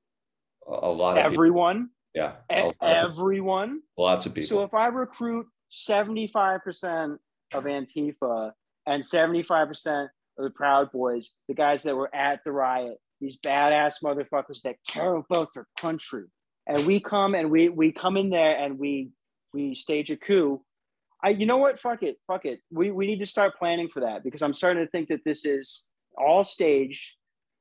[0.67, 1.91] A lot of everyone.
[2.15, 2.35] People.
[2.51, 2.73] Yeah.
[2.83, 3.81] everyone.
[3.97, 4.49] Lots of people.
[4.49, 7.19] So if I recruit 75%
[7.53, 8.53] of Antifa
[8.87, 10.09] and 75%
[10.39, 14.77] of the Proud Boys, the guys that were at the riot, these badass motherfuckers that
[14.89, 16.25] care about their country,
[16.67, 19.11] and we come and we we come in there and we
[19.53, 20.63] we stage a coup.
[21.23, 21.79] I you know what?
[21.79, 22.17] Fuck it.
[22.27, 22.61] Fuck it.
[22.71, 25.45] We we need to start planning for that because I'm starting to think that this
[25.45, 25.85] is
[26.17, 27.13] all staged.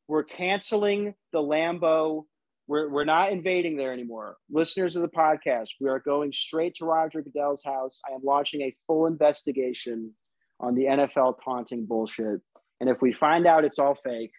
[0.08, 2.26] We're canceling the Lambo.
[2.68, 4.38] we're, we're not invading there anymore.
[4.50, 8.00] Listeners of the podcast, we are going straight to Roger Goodell's house.
[8.10, 10.14] I am launching a full investigation
[10.60, 12.42] on the NFL taunting bullshit.
[12.80, 14.32] And if we find out it's all fake,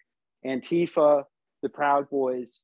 [0.45, 1.23] Antifa,
[1.61, 2.63] the Proud Boys,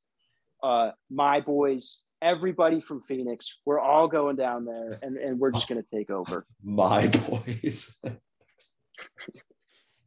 [0.62, 5.68] uh, my boys, everybody from Phoenix, we're all going down there and, and we're just
[5.68, 6.46] going to take over.
[6.62, 7.96] My boys.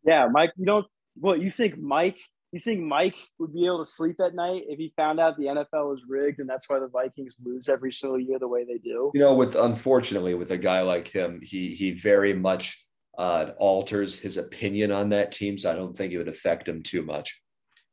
[0.05, 2.17] yeah, Mike, you don't, what, you think Mike
[2.51, 5.45] you think Mike would be able to sleep at night if he found out the
[5.45, 8.77] NFL was rigged and that's why the Vikings lose every single year the way they
[8.77, 9.11] do?
[9.13, 12.85] You know, with unfortunately with a guy like him, he he very much
[13.17, 16.83] uh, alters his opinion on that team, so I don't think it would affect him
[16.83, 17.39] too much.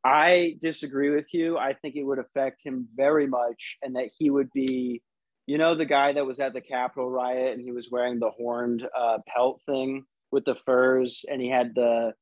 [0.04, 1.58] I disagree with you.
[1.58, 5.02] I think it would affect him very much, and that he would be,
[5.46, 8.30] you know, the guy that was at the Capitol riot and he was wearing the
[8.30, 12.12] horned uh, pelt thing with the furs, and he had the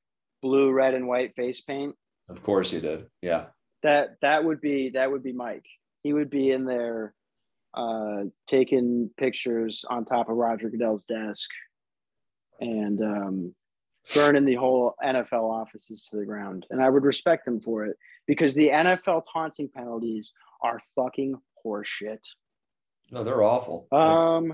[0.43, 1.95] blue, red, and white face paint.
[2.29, 3.07] Of course he did.
[3.23, 3.47] Yeah.
[3.83, 5.67] That that would be that would be Mike.
[6.03, 7.15] He would be in there
[7.75, 11.49] uh, taking pictures on top of Roger Goodell's desk
[12.61, 13.55] and um,
[14.15, 16.67] burning the whole NFL offices to the ground.
[16.71, 17.97] And I would respect him for it
[18.27, 20.33] because the NFL taunting penalties
[20.63, 22.25] are fucking horseshit.
[23.11, 23.87] No, they're awful.
[23.93, 24.53] Um,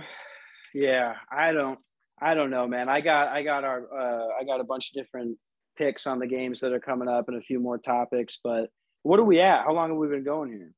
[0.74, 1.78] yeah, I don't,
[2.20, 2.88] I don't know, man.
[2.88, 5.38] I got, I got our, uh, I got a bunch of different
[5.76, 8.38] picks on the games that are coming up and a few more topics.
[8.42, 8.70] But
[9.02, 9.64] what are we at?
[9.64, 10.72] How long have we been going here?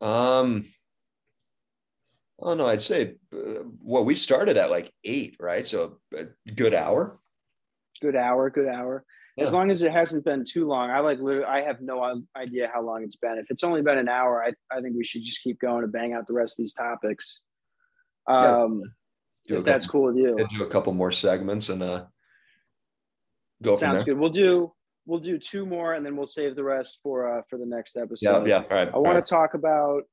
[0.00, 0.66] Um,
[2.38, 5.66] oh no, I'd say uh, well, we started at like eight, right?
[5.66, 7.18] So a good hour.
[8.00, 9.04] Good hour, good hour.
[9.36, 9.44] Yeah.
[9.44, 11.44] As long as it hasn't been too long, I like literally.
[11.44, 13.36] I have no idea how long it's been.
[13.38, 15.92] If it's only been an hour, I I think we should just keep going and
[15.92, 17.40] bang out the rest of these topics.
[18.26, 18.82] Um,
[19.44, 19.58] yeah.
[19.58, 22.04] if that's cool with you, do a couple more segments and uh
[23.62, 24.18] go Sounds good.
[24.18, 24.72] We'll do
[25.04, 27.96] we'll do two more and then we'll save the rest for uh for the next
[27.96, 28.46] episode.
[28.46, 28.64] Yeah, yeah.
[28.70, 28.90] All right.
[28.92, 30.04] I want to talk about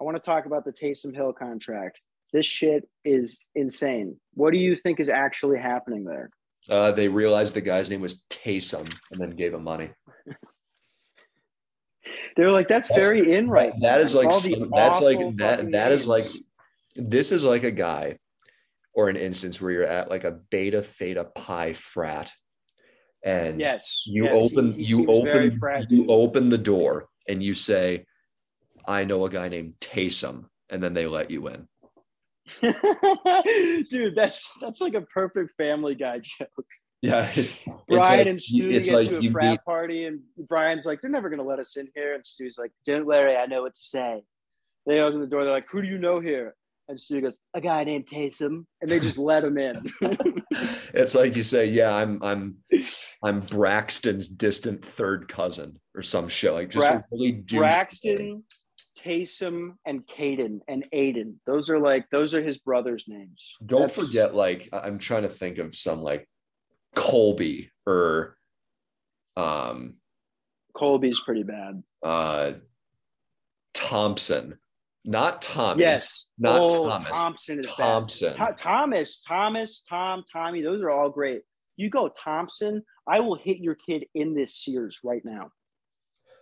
[0.00, 2.00] I want to talk about the Taysom Hill contract.
[2.32, 4.16] This shit is insane.
[4.34, 6.30] What do you think is actually happening there?
[6.68, 9.90] Uh, they realized the guy's name was Taysom and then gave him money.
[12.36, 13.72] They're like, that's, that's very in right.
[13.80, 16.24] That is like some, that's like that that is like
[16.96, 18.18] this is like a guy
[18.94, 22.32] or an instance where you're at like a beta theta pi frat
[23.22, 24.02] and Yes.
[24.06, 28.06] you yes, open he you open you open the door and you say,
[28.86, 31.68] "I know a guy named Taysom," and then they let you in.
[33.90, 36.66] Dude, that's that's like a perfect Family Guy joke.
[37.02, 37.30] Yeah,
[37.88, 41.30] Brian like- and Stu get like to a frat party, and Brian's like, "They're never
[41.30, 44.22] gonna let us in here," and Stu's like, "Don't worry, I know what to say."
[44.86, 45.44] They open the door.
[45.44, 46.54] They're like, "Who do you know here?"
[46.88, 49.90] And Stu goes, "A guy named Taysom," and they just let him in.
[50.92, 52.56] it's like you say, "Yeah, I'm I'm
[53.24, 57.58] I'm Braxton's distant third cousin" or some shit like just Bra- really douchey thing.
[57.58, 58.44] Braxton,
[59.04, 61.34] Taysom, and Caden and Aiden.
[61.46, 63.56] Those are like those are his brothers' names.
[63.64, 66.28] Don't That's- forget, like I'm trying to think of some like
[66.94, 68.36] Colby or
[69.36, 69.96] um
[70.74, 71.82] Colby's pretty bad.
[72.02, 72.52] uh
[73.74, 74.58] Thompson,
[75.04, 75.80] not Tommy.
[75.80, 77.08] Yes, not oh, Thomas.
[77.08, 78.32] Thompson is Thompson.
[78.34, 78.48] bad.
[78.48, 80.62] Tho- Thomas, Thomas, Tom, Tommy.
[80.62, 81.42] Those are all great.
[81.76, 82.82] You go Thompson.
[83.08, 85.50] I will hit your kid in this Sears right now.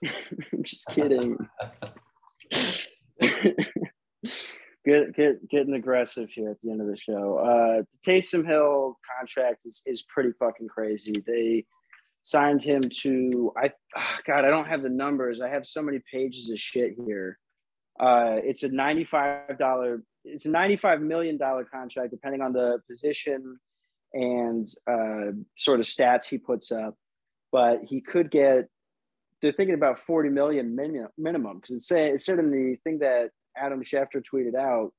[0.52, 1.36] I'm just kidding.
[4.84, 7.38] get, get, getting aggressive here at the end of the show.
[7.38, 11.22] Uh, the Taysom Hill contract is, is pretty fucking crazy.
[11.26, 11.64] They
[12.22, 15.40] signed him to I ah, God, I don't have the numbers.
[15.40, 17.38] I have so many pages of shit here.
[17.99, 20.03] Uh, it's a ninety-five dollar.
[20.24, 23.59] It's a ninety-five million dollar contract, depending on the position
[24.12, 26.94] and uh, sort of stats he puts up.
[27.51, 28.68] But he could get.
[29.41, 32.99] They're thinking about forty million min- minimum because it said it said in the thing
[33.01, 34.93] that Adam Schefter tweeted out.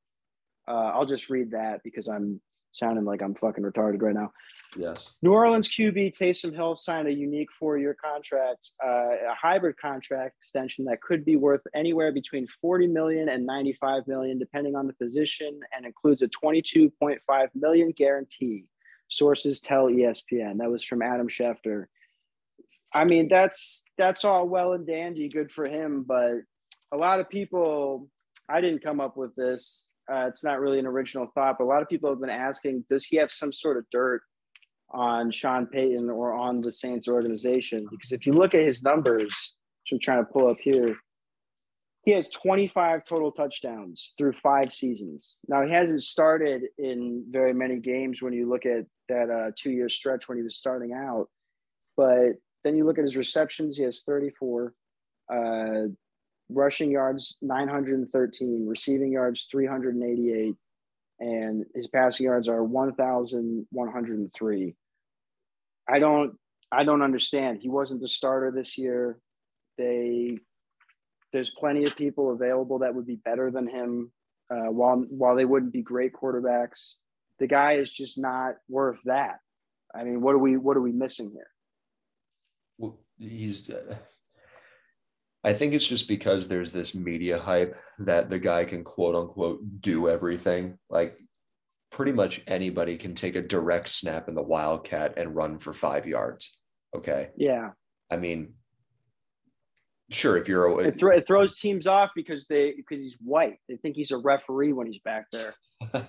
[0.68, 4.32] Uh, I'll just read that because I'm sounding like I'm fucking retarded right now.
[4.78, 5.12] Yes.
[5.22, 10.86] New Orleans QB Taysom Hill signed a unique four-year contract, uh, a hybrid contract extension
[10.86, 15.60] that could be worth anywhere between 40 million and 95 million, depending on the position,
[15.76, 17.20] and includes a 22.5
[17.56, 18.66] million guarantee.
[19.08, 20.58] Sources tell ESPN.
[20.60, 21.86] That was from Adam Schefter.
[22.94, 26.34] I mean, that's that's all well and dandy, good for him, but
[26.92, 28.10] a lot of people.
[28.52, 29.92] I didn't come up with this.
[30.12, 32.84] Uh, it's not really an original thought, but a lot of people have been asking,
[32.90, 34.24] does he have some sort of dirt
[34.92, 37.88] on Sean Payton or on the Saints organization.
[37.90, 40.96] Because if you look at his numbers, which I'm trying to pull up here,
[42.06, 45.40] he has 25 total touchdowns through five seasons.
[45.48, 49.72] Now, he hasn't started in very many games when you look at that uh, two
[49.72, 51.28] year stretch when he was starting out.
[51.98, 52.34] But
[52.64, 54.74] then you look at his receptions, he has 34.
[55.32, 55.90] Uh,
[56.52, 60.56] rushing yards 913 receiving yards 388
[61.20, 64.76] and his passing yards are 1103
[65.88, 66.34] i don't
[66.72, 67.60] i don't understand.
[67.62, 69.20] He wasn't the starter this year.
[69.78, 70.38] They
[71.32, 74.12] there's plenty of people available that would be better than him
[74.52, 76.96] uh, while while they wouldn't be great quarterbacks.
[77.40, 79.40] The guy is just not worth that.
[79.94, 81.50] I mean what are we what are we missing here
[83.18, 83.70] he's.
[83.70, 83.96] Uh,
[85.44, 89.62] I think it's just because there's this media hype that the guy can quote unquote
[89.82, 90.78] do everything.
[90.90, 91.18] Like
[91.92, 96.06] pretty much anybody can take a direct snap in the Wildcat and run for five
[96.06, 96.60] yards.
[96.96, 97.30] Okay.
[97.38, 97.70] yeah
[98.12, 98.54] I mean,
[100.10, 103.60] sure, if you're a, it, thro- it throws teams off because they because he's white
[103.70, 105.54] they think he's a referee when he's back there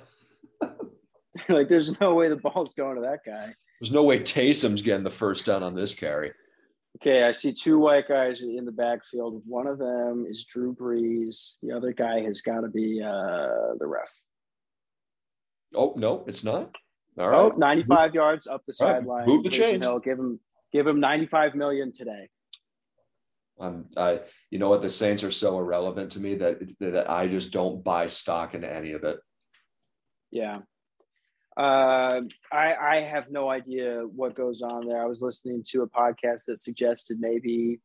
[1.50, 5.04] like there's no way the ball's going to that guy there's no way Taysom's getting
[5.04, 6.32] the first down on this carry.
[6.96, 9.42] Okay, I see two white guys in the backfield.
[9.46, 11.58] One of them is Drew Brees.
[11.62, 14.10] The other guy has got to be uh, the ref.
[15.74, 16.74] Oh, no, it's not.
[17.18, 17.38] All right.
[17.38, 17.58] Oh, right.
[17.58, 19.26] 95 yards up the All right, sideline.
[19.26, 19.82] move the chains.
[19.82, 20.40] Hill, give him
[20.72, 22.28] give him 95 million today.
[23.60, 24.20] I'm, I,
[24.50, 24.80] you know what?
[24.82, 28.72] The Saints are so irrelevant to me that that I just don't buy stock into
[28.72, 29.18] any of it.
[30.30, 30.60] Yeah.
[31.60, 35.02] Uh, I I have no idea what goes on there.
[35.02, 37.80] I was listening to a podcast that suggested maybe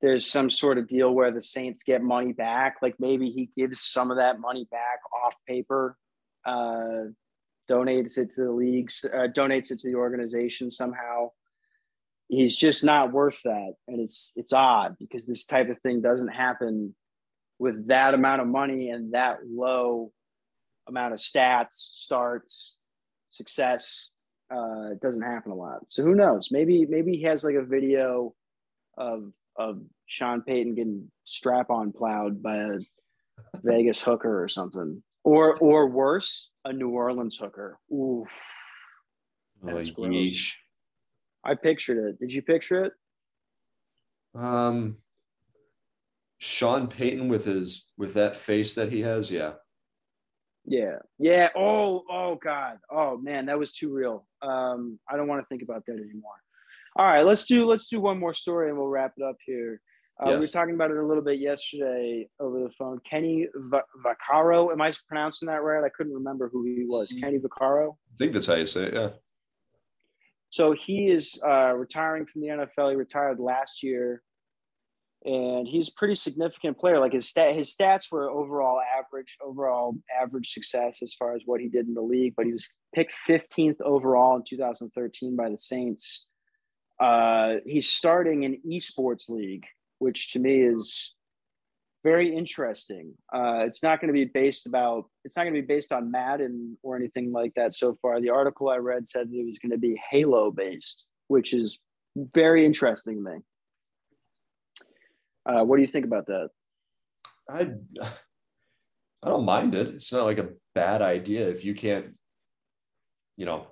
[0.00, 2.78] there's some sort of deal where the Saints get money back.
[2.82, 5.96] Like maybe he gives some of that money back off paper,
[6.44, 7.12] uh,
[7.70, 11.30] donates it to the leagues, uh, donates it to the organization somehow.
[12.26, 16.34] He's just not worth that, and it's it's odd because this type of thing doesn't
[16.34, 16.96] happen
[17.60, 20.10] with that amount of money and that low
[20.88, 22.76] amount of stats, starts,
[23.36, 24.10] success.
[24.48, 25.80] Uh, doesn't happen a lot.
[25.88, 26.50] So who knows?
[26.52, 28.34] Maybe maybe he has like a video
[28.96, 32.78] of of Sean Payton getting strap on plowed by a
[33.64, 37.78] Vegas hooker or something, or or worse, a New Orleans hooker.
[37.92, 38.24] Ooh,
[39.62, 40.52] That's Oh, gross.
[41.44, 42.20] I pictured it.
[42.20, 42.92] Did you picture it?
[44.34, 44.98] Um,
[46.38, 49.54] Sean Payton with his with that face that he has, yeah.
[50.66, 50.96] Yeah.
[51.18, 51.48] Yeah.
[51.56, 52.78] Oh, oh God.
[52.90, 54.26] Oh man, that was too real.
[54.42, 56.32] Um, I don't want to think about that anymore.
[56.96, 59.80] All right, let's do let's do one more story and we'll wrap it up here.
[60.20, 60.34] Uh, Yes.
[60.38, 62.98] We were talking about it a little bit yesterday over the phone.
[63.08, 65.84] Kenny Va- Vaccaro, am I pronouncing that right?
[65.84, 67.14] I couldn't remember who he was.
[67.20, 67.92] Kenny Vaccaro.
[67.92, 68.94] I think that's how you say it.
[68.94, 69.10] Yeah.
[70.48, 72.90] So he is uh, retiring from the NFL.
[72.90, 74.22] He retired last year,
[75.26, 77.00] and he's a pretty significant player.
[77.00, 81.60] Like his stat, his stats were overall average, overall average success as far as what
[81.60, 82.34] he did in the league.
[82.36, 86.26] But he was picked 15th overall in 2013 by the Saints.
[87.00, 89.66] Uh, he's starting an esports league,
[89.98, 91.12] which to me is
[92.04, 93.14] very interesting.
[93.34, 96.12] Uh, it's not going to be based about it's not going to be based on
[96.12, 98.20] Madden or anything like that so far.
[98.20, 101.80] The article I read said it was going to be Halo based, which is
[102.14, 103.38] very interesting to me.
[105.46, 106.48] Uh, what do you think about that?
[107.48, 107.70] I
[109.22, 109.88] I don't mind it.
[109.88, 112.16] It's not like a bad idea if you can't,
[113.36, 113.68] you know,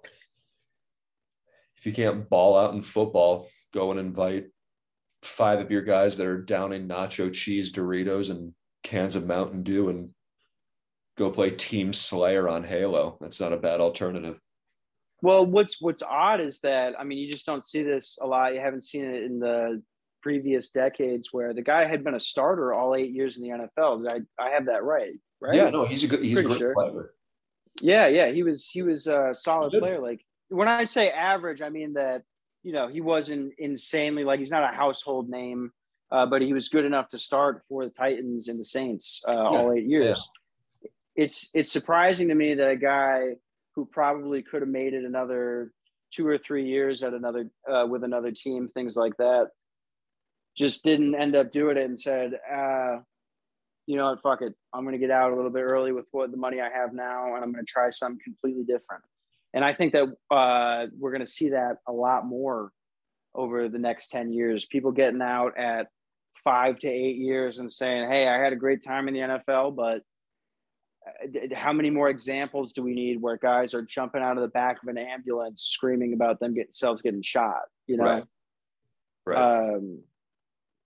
[1.77, 4.47] if you can't ball out in football, go and invite
[5.23, 9.89] five of your guys that are downing nacho cheese Doritos and cans of Mountain Dew
[9.89, 10.11] and
[11.17, 13.19] go play Team Slayer on Halo.
[13.21, 14.39] That's not a bad alternative.
[15.23, 18.55] Well, what's what's odd is that I mean, you just don't see this a lot.
[18.55, 19.83] You haven't seen it in the
[20.25, 24.07] previous decades where the guy had been a starter all eight years in the NFL.
[24.11, 25.55] I I have that right, right?
[25.55, 26.75] Yeah, no, he's a good he's Pretty a great sure.
[26.75, 27.11] player.
[27.83, 30.01] Yeah, yeah, he was he was a solid player.
[30.01, 32.23] Like when I say average, I mean that
[32.63, 35.71] you know he wasn't insanely like he's not a household name,
[36.11, 39.31] uh, but he was good enough to start for the Titans and the Saints uh,
[39.31, 40.27] all eight years.
[41.15, 43.35] It's it's surprising to me that a guy
[43.75, 45.71] who probably could have made it another
[46.11, 49.49] two or three years at another uh, with another team, things like that,
[50.57, 52.99] just didn't end up doing it and said, uh,
[53.87, 54.55] you know what, fuck it.
[54.73, 56.93] I'm going to get out a little bit early with what the money I have
[56.93, 59.05] now, and I'm going to try something completely different.
[59.53, 62.73] And I think that uh, we're going to see that a lot more
[63.35, 64.67] over the next 10 years.
[64.67, 65.89] People getting out at
[66.43, 69.77] five to eight years and saying, hey, I had a great time in the NFL,
[69.77, 70.03] but
[71.07, 74.49] uh, how many more examples do we need where guys are jumping out of the
[74.49, 77.63] back of an ambulance screaming about them get, themselves getting shot?
[77.87, 78.25] You know, Right.
[79.27, 79.75] Right.
[79.75, 80.03] um,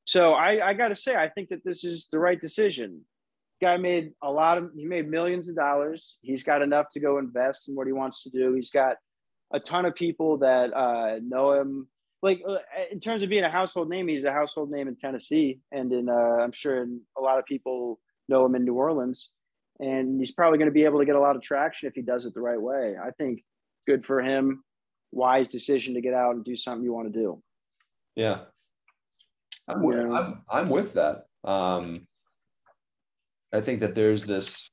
[0.09, 3.03] so I, I got to say, I think that this is the right decision.
[3.61, 6.17] Guy made a lot of, he made millions of dollars.
[6.23, 8.55] He's got enough to go invest in what he wants to do.
[8.55, 8.97] He's got
[9.53, 11.89] a ton of people that uh, know him.
[12.23, 12.57] Like uh,
[12.91, 16.09] in terms of being a household name, he's a household name in Tennessee, and in
[16.09, 19.29] uh, I'm sure in, a lot of people know him in New Orleans.
[19.79, 22.01] And he's probably going to be able to get a lot of traction if he
[22.01, 22.95] does it the right way.
[22.97, 23.45] I think
[23.87, 24.65] good for him.
[25.13, 27.43] Wise decision to get out and do something you want to do.
[28.17, 28.39] Yeah.
[29.69, 30.11] I'm with, Yeah.
[30.11, 31.27] I'm, I'm with that.
[31.45, 32.07] Um,
[33.53, 34.71] I think that there's this,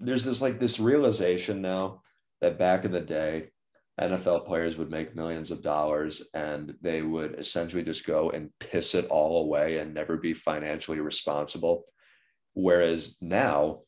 [0.00, 2.02] there's this like this realization now
[2.40, 3.50] that back in the day,
[4.00, 8.94] NFL players would make millions of dollars and they would essentially just go and piss
[8.94, 11.84] it all away and never be financially responsible.
[12.52, 13.80] Whereas now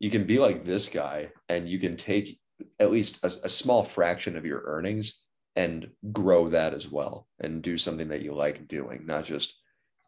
[0.00, 2.40] you can be like this guy and you can take
[2.80, 5.22] at least a, a small fraction of your earnings
[5.56, 9.58] and grow that as well and do something that you like doing, not just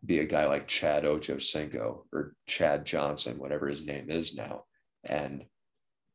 [0.04, 4.64] be a guy like Chad Ochocinco or Chad Johnson, whatever his name is now,
[5.04, 5.44] and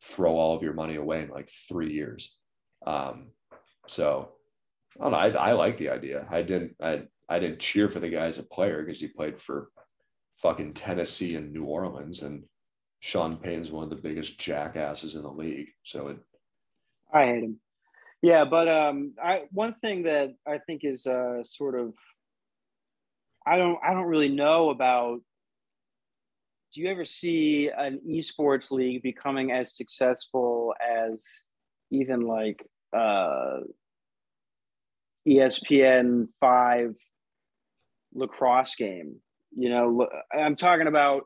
[0.02, 2.38] throw all of your money away in like three years.
[2.86, 3.32] Um,
[3.88, 4.30] so
[5.00, 5.18] I don't know.
[5.18, 6.28] I, I like the idea.
[6.30, 9.40] I didn't, I, I didn't cheer for the guy as a player because he played
[9.40, 9.70] for
[10.38, 12.44] fucking Tennessee and New Orleans and
[13.00, 15.70] Sean Payton's one of the biggest jackasses in the league.
[15.82, 16.18] So it,
[17.12, 17.60] I hate him.
[18.24, 21.94] Yeah, but um, I one thing that I think is uh, sort of
[23.46, 25.20] I don't I don't really know about.
[26.74, 31.44] Do you ever see an esports league becoming as successful as
[31.92, 33.60] even like uh,
[35.28, 36.96] ESPN five
[38.16, 39.18] lacrosse game?
[39.52, 41.26] You know, I'm talking about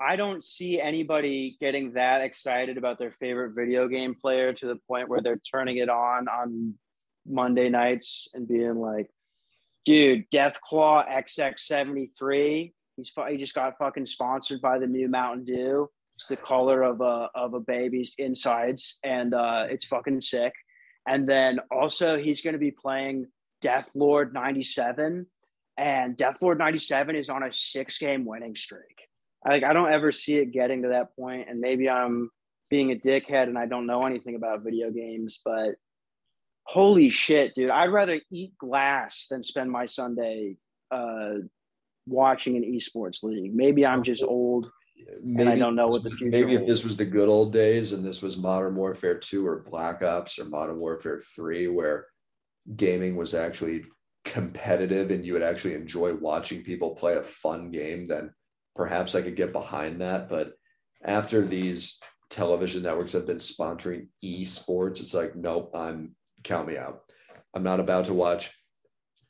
[0.00, 4.76] I don't see anybody getting that excited about their favorite video game player to the
[4.88, 6.74] point where they're turning it on on
[7.26, 9.10] Monday nights and being like,
[9.84, 12.72] dude, Deathclaw XX73.
[12.96, 15.90] He's he just got fucking sponsored by the new Mountain Dew.
[16.16, 20.54] It's the color of a of a baby's insides, and uh, it's fucking sick.
[21.06, 23.26] And then also he's going to be playing
[23.60, 25.26] Death Lord 97,
[25.76, 29.09] and Death Lord 97 is on a six game winning streak
[29.44, 32.30] like I don't ever see it getting to that point, and maybe I'm
[32.68, 35.74] being a dickhead and I don't know anything about video games, but
[36.64, 37.70] holy shit, dude!
[37.70, 40.56] I'd rather eat glass than spend my Sunday
[40.90, 41.34] uh,
[42.06, 43.54] watching an esports league.
[43.54, 44.70] Maybe I'm just old.
[45.22, 46.30] and I don't know what the future.
[46.30, 49.64] Maybe if this was the good old days and this was Modern Warfare Two or
[49.68, 52.06] Black Ops or Modern Warfare Three, where
[52.76, 53.84] gaming was actually
[54.24, 58.30] competitive and you would actually enjoy watching people play a fun game, then
[58.76, 60.28] perhaps I could get behind that.
[60.28, 60.52] But
[61.04, 61.98] after these
[62.28, 67.02] television networks have been sponsoring esports, it's like, nope, I'm count me out.
[67.54, 68.50] I'm not about to watch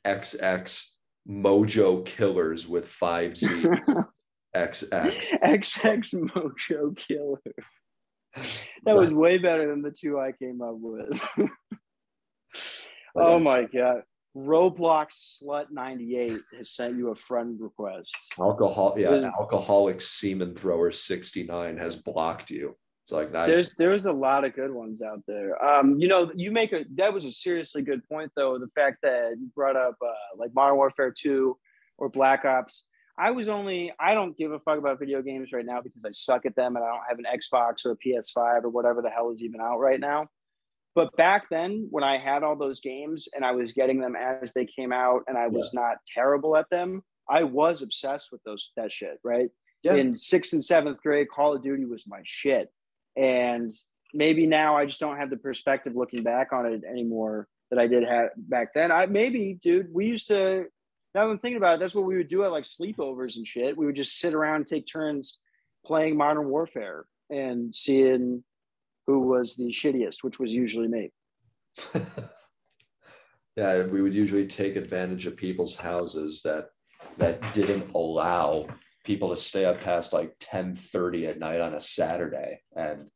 [0.05, 0.87] XX
[1.27, 4.05] Mojo Killers with 5Z
[4.55, 5.39] XX.
[5.43, 7.41] XX Mojo Killer.
[8.85, 11.21] That was way better than the two I came up with.
[13.13, 14.03] Uh, oh my god.
[14.35, 18.15] Roblox Slut 98 has sent you a friend request.
[18.39, 22.77] Alcohol, yeah, alcoholic semen thrower 69 has blocked you.
[23.03, 23.47] It's like that.
[23.47, 25.61] There's there's a lot of good ones out there.
[25.63, 28.57] Um, you know, you make a that was a seriously good point though.
[28.57, 31.57] The fact that you brought up uh, like Modern Warfare 2
[31.97, 32.87] or Black Ops.
[33.17, 36.11] I was only I don't give a fuck about video games right now because I
[36.11, 39.09] suck at them and I don't have an Xbox or a PS5 or whatever the
[39.09, 40.27] hell is even out right now.
[40.93, 44.53] But back then, when I had all those games and I was getting them as
[44.53, 45.81] they came out, and I was yeah.
[45.81, 49.19] not terrible at them, I was obsessed with those that shit.
[49.23, 49.49] Right.
[49.83, 49.95] Yeah.
[49.95, 52.69] In sixth and seventh grade, Call of Duty was my shit,
[53.15, 53.71] and
[54.13, 57.87] maybe now I just don't have the perspective looking back on it anymore that I
[57.87, 58.91] did have back then.
[58.91, 60.65] I maybe, dude, we used to.
[61.15, 63.47] Now that I'm thinking about it, that's what we would do at like sleepovers and
[63.47, 63.75] shit.
[63.77, 65.39] We would just sit around and take turns
[65.85, 68.43] playing Modern Warfare and seeing
[69.11, 71.11] who was the shittiest, which was usually me.
[73.55, 76.69] yeah, we would usually take advantage of people's houses that
[77.17, 78.67] that didn't allow
[79.03, 83.07] people to stay up past like 10 30 at night on a Saturday and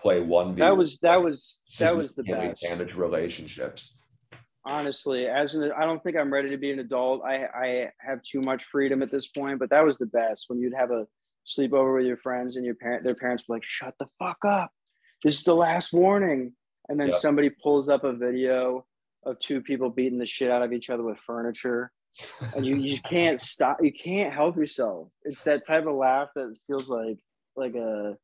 [0.00, 2.62] play one that was that was that was the best.
[2.62, 3.96] damage relationships.
[4.64, 7.22] Honestly as an i don't think i'm ready to be an adult.
[7.24, 10.44] I i have too much freedom at this point but that was the best.
[10.48, 11.06] When you'd have a
[11.46, 14.70] sleepover with your friends and your parent their parents were like shut the fuck up
[15.22, 16.52] this is the last warning.
[16.88, 17.16] And then yep.
[17.16, 18.84] somebody pulls up a video
[19.24, 21.92] of two people beating the shit out of each other with furniture.
[22.54, 25.08] and you, you can't stop you can't help yourself.
[25.22, 27.18] It's that type of laugh that feels like
[27.56, 28.16] like a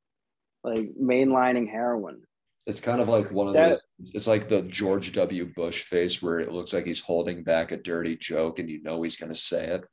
[0.62, 2.22] like mainlining heroin.
[2.66, 5.46] It's kind of like one of that, the it's like the George W.
[5.54, 9.02] Bush face where it looks like he's holding back a dirty joke and you know
[9.02, 9.84] he's gonna say it,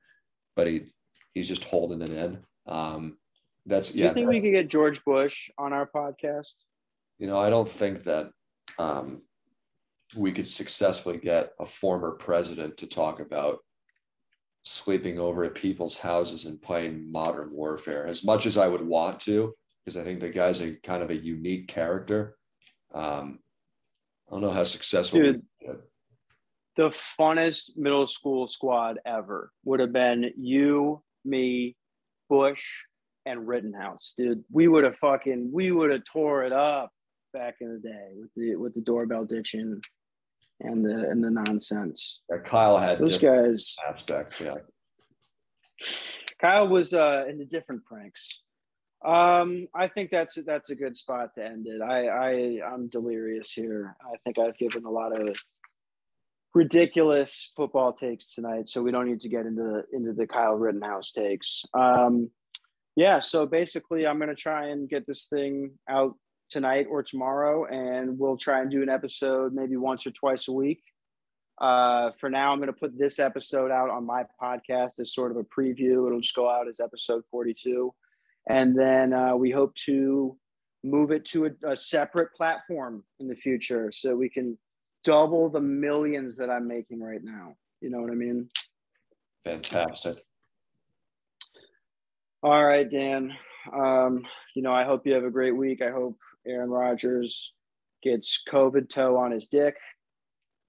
[0.57, 0.91] but he
[1.33, 2.39] he's just holding it in.
[2.67, 3.17] Um
[3.65, 4.07] that's Do yeah.
[4.07, 6.51] you think we could get George Bush on our podcast?
[7.17, 8.29] You know, I don't think that
[8.77, 9.21] um,
[10.15, 13.59] we could successfully get a former president to talk about
[14.63, 19.19] sleeping over at people's houses and playing modern warfare as much as I would want
[19.21, 22.35] to, because I think the guy's a kind of a unique character.
[22.93, 23.39] Um,
[24.27, 25.21] I don't know how successful.
[25.21, 25.43] Dude,
[26.75, 31.75] the funnest middle school squad ever would have been you, me,
[32.29, 32.63] Bush,
[33.25, 34.43] and Rittenhouse, dude.
[34.51, 36.91] We would have fucking, we would have tore it up
[37.35, 39.81] back in the day with the with the doorbell ditching
[40.61, 42.21] and the and the nonsense.
[42.31, 44.39] Yeah, Kyle had those guys aspects.
[44.39, 44.55] Yeah,
[46.39, 48.41] Kyle was uh, into different pranks.
[49.05, 51.81] Um, I think that's that's a good spot to end it.
[51.81, 53.95] I I I'm delirious here.
[54.01, 55.35] I think I've given a lot of
[56.53, 61.11] ridiculous football takes tonight, so we don't need to get into into the Kyle Rittenhouse
[61.11, 61.65] takes.
[61.73, 62.31] Um,
[62.95, 66.15] yeah, so basically, I'm going to try and get this thing out
[66.49, 70.51] tonight or tomorrow, and we'll try and do an episode maybe once or twice a
[70.51, 70.81] week.
[71.59, 75.31] Uh, for now, I'm going to put this episode out on my podcast as sort
[75.31, 76.05] of a preview.
[76.05, 77.93] It'll just go out as episode 42.
[78.49, 80.37] And then uh, we hope to
[80.83, 84.57] move it to a, a separate platform in the future so we can
[85.03, 87.55] double the millions that I'm making right now.
[87.81, 88.49] You know what I mean?
[89.45, 90.17] Fantastic.
[92.43, 93.31] All right, Dan.
[93.73, 94.23] Um,
[94.55, 95.81] you know, I hope you have a great week.
[95.81, 96.17] I hope
[96.47, 97.53] Aaron Rodgers
[98.03, 99.75] gets COVID toe on his dick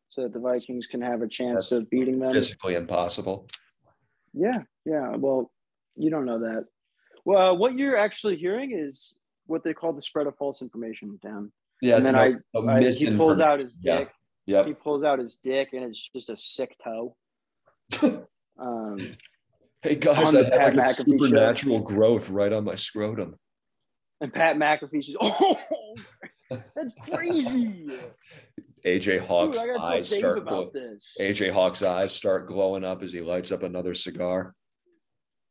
[0.09, 2.33] so that the Vikings can have a chance That's of beating them.
[2.33, 3.47] Physically impossible.
[4.33, 5.17] Yeah, yeah.
[5.17, 5.51] Well,
[5.97, 6.65] you don't know that.
[7.25, 9.17] Well, what you're actually hearing is
[9.47, 11.53] what they call the spread of false information, Dan.
[11.83, 14.09] Yeah, and then I, I he pulls out his dick.
[14.47, 14.65] Yeah.
[14.65, 17.17] He pulls out his dick, and it's just a sick toe.
[18.59, 18.99] um,
[19.83, 21.85] hey guys, I have like a supernatural show.
[21.85, 23.37] growth right on my scrotum.
[24.21, 25.59] And Pat McAfee says, "Oh,
[26.75, 27.91] that's crazy."
[28.85, 30.71] AJ Hawk's Dude, eyes start glow-
[31.21, 34.55] AJ Hawk's eyes start glowing up as he lights up another cigar.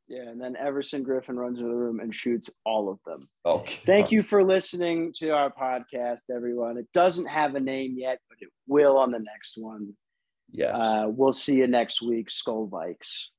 [0.08, 3.20] Yeah, and then Everson Griffen runs into the room and shoots all of them.
[3.46, 3.82] Okay.
[3.86, 6.78] Thank you for listening to our podcast, everyone.
[6.78, 9.94] It doesn't have a name yet, but it will on the next one.
[10.52, 10.78] Yes.
[10.78, 13.30] Uh, we'll see you next week, Skull Vikes.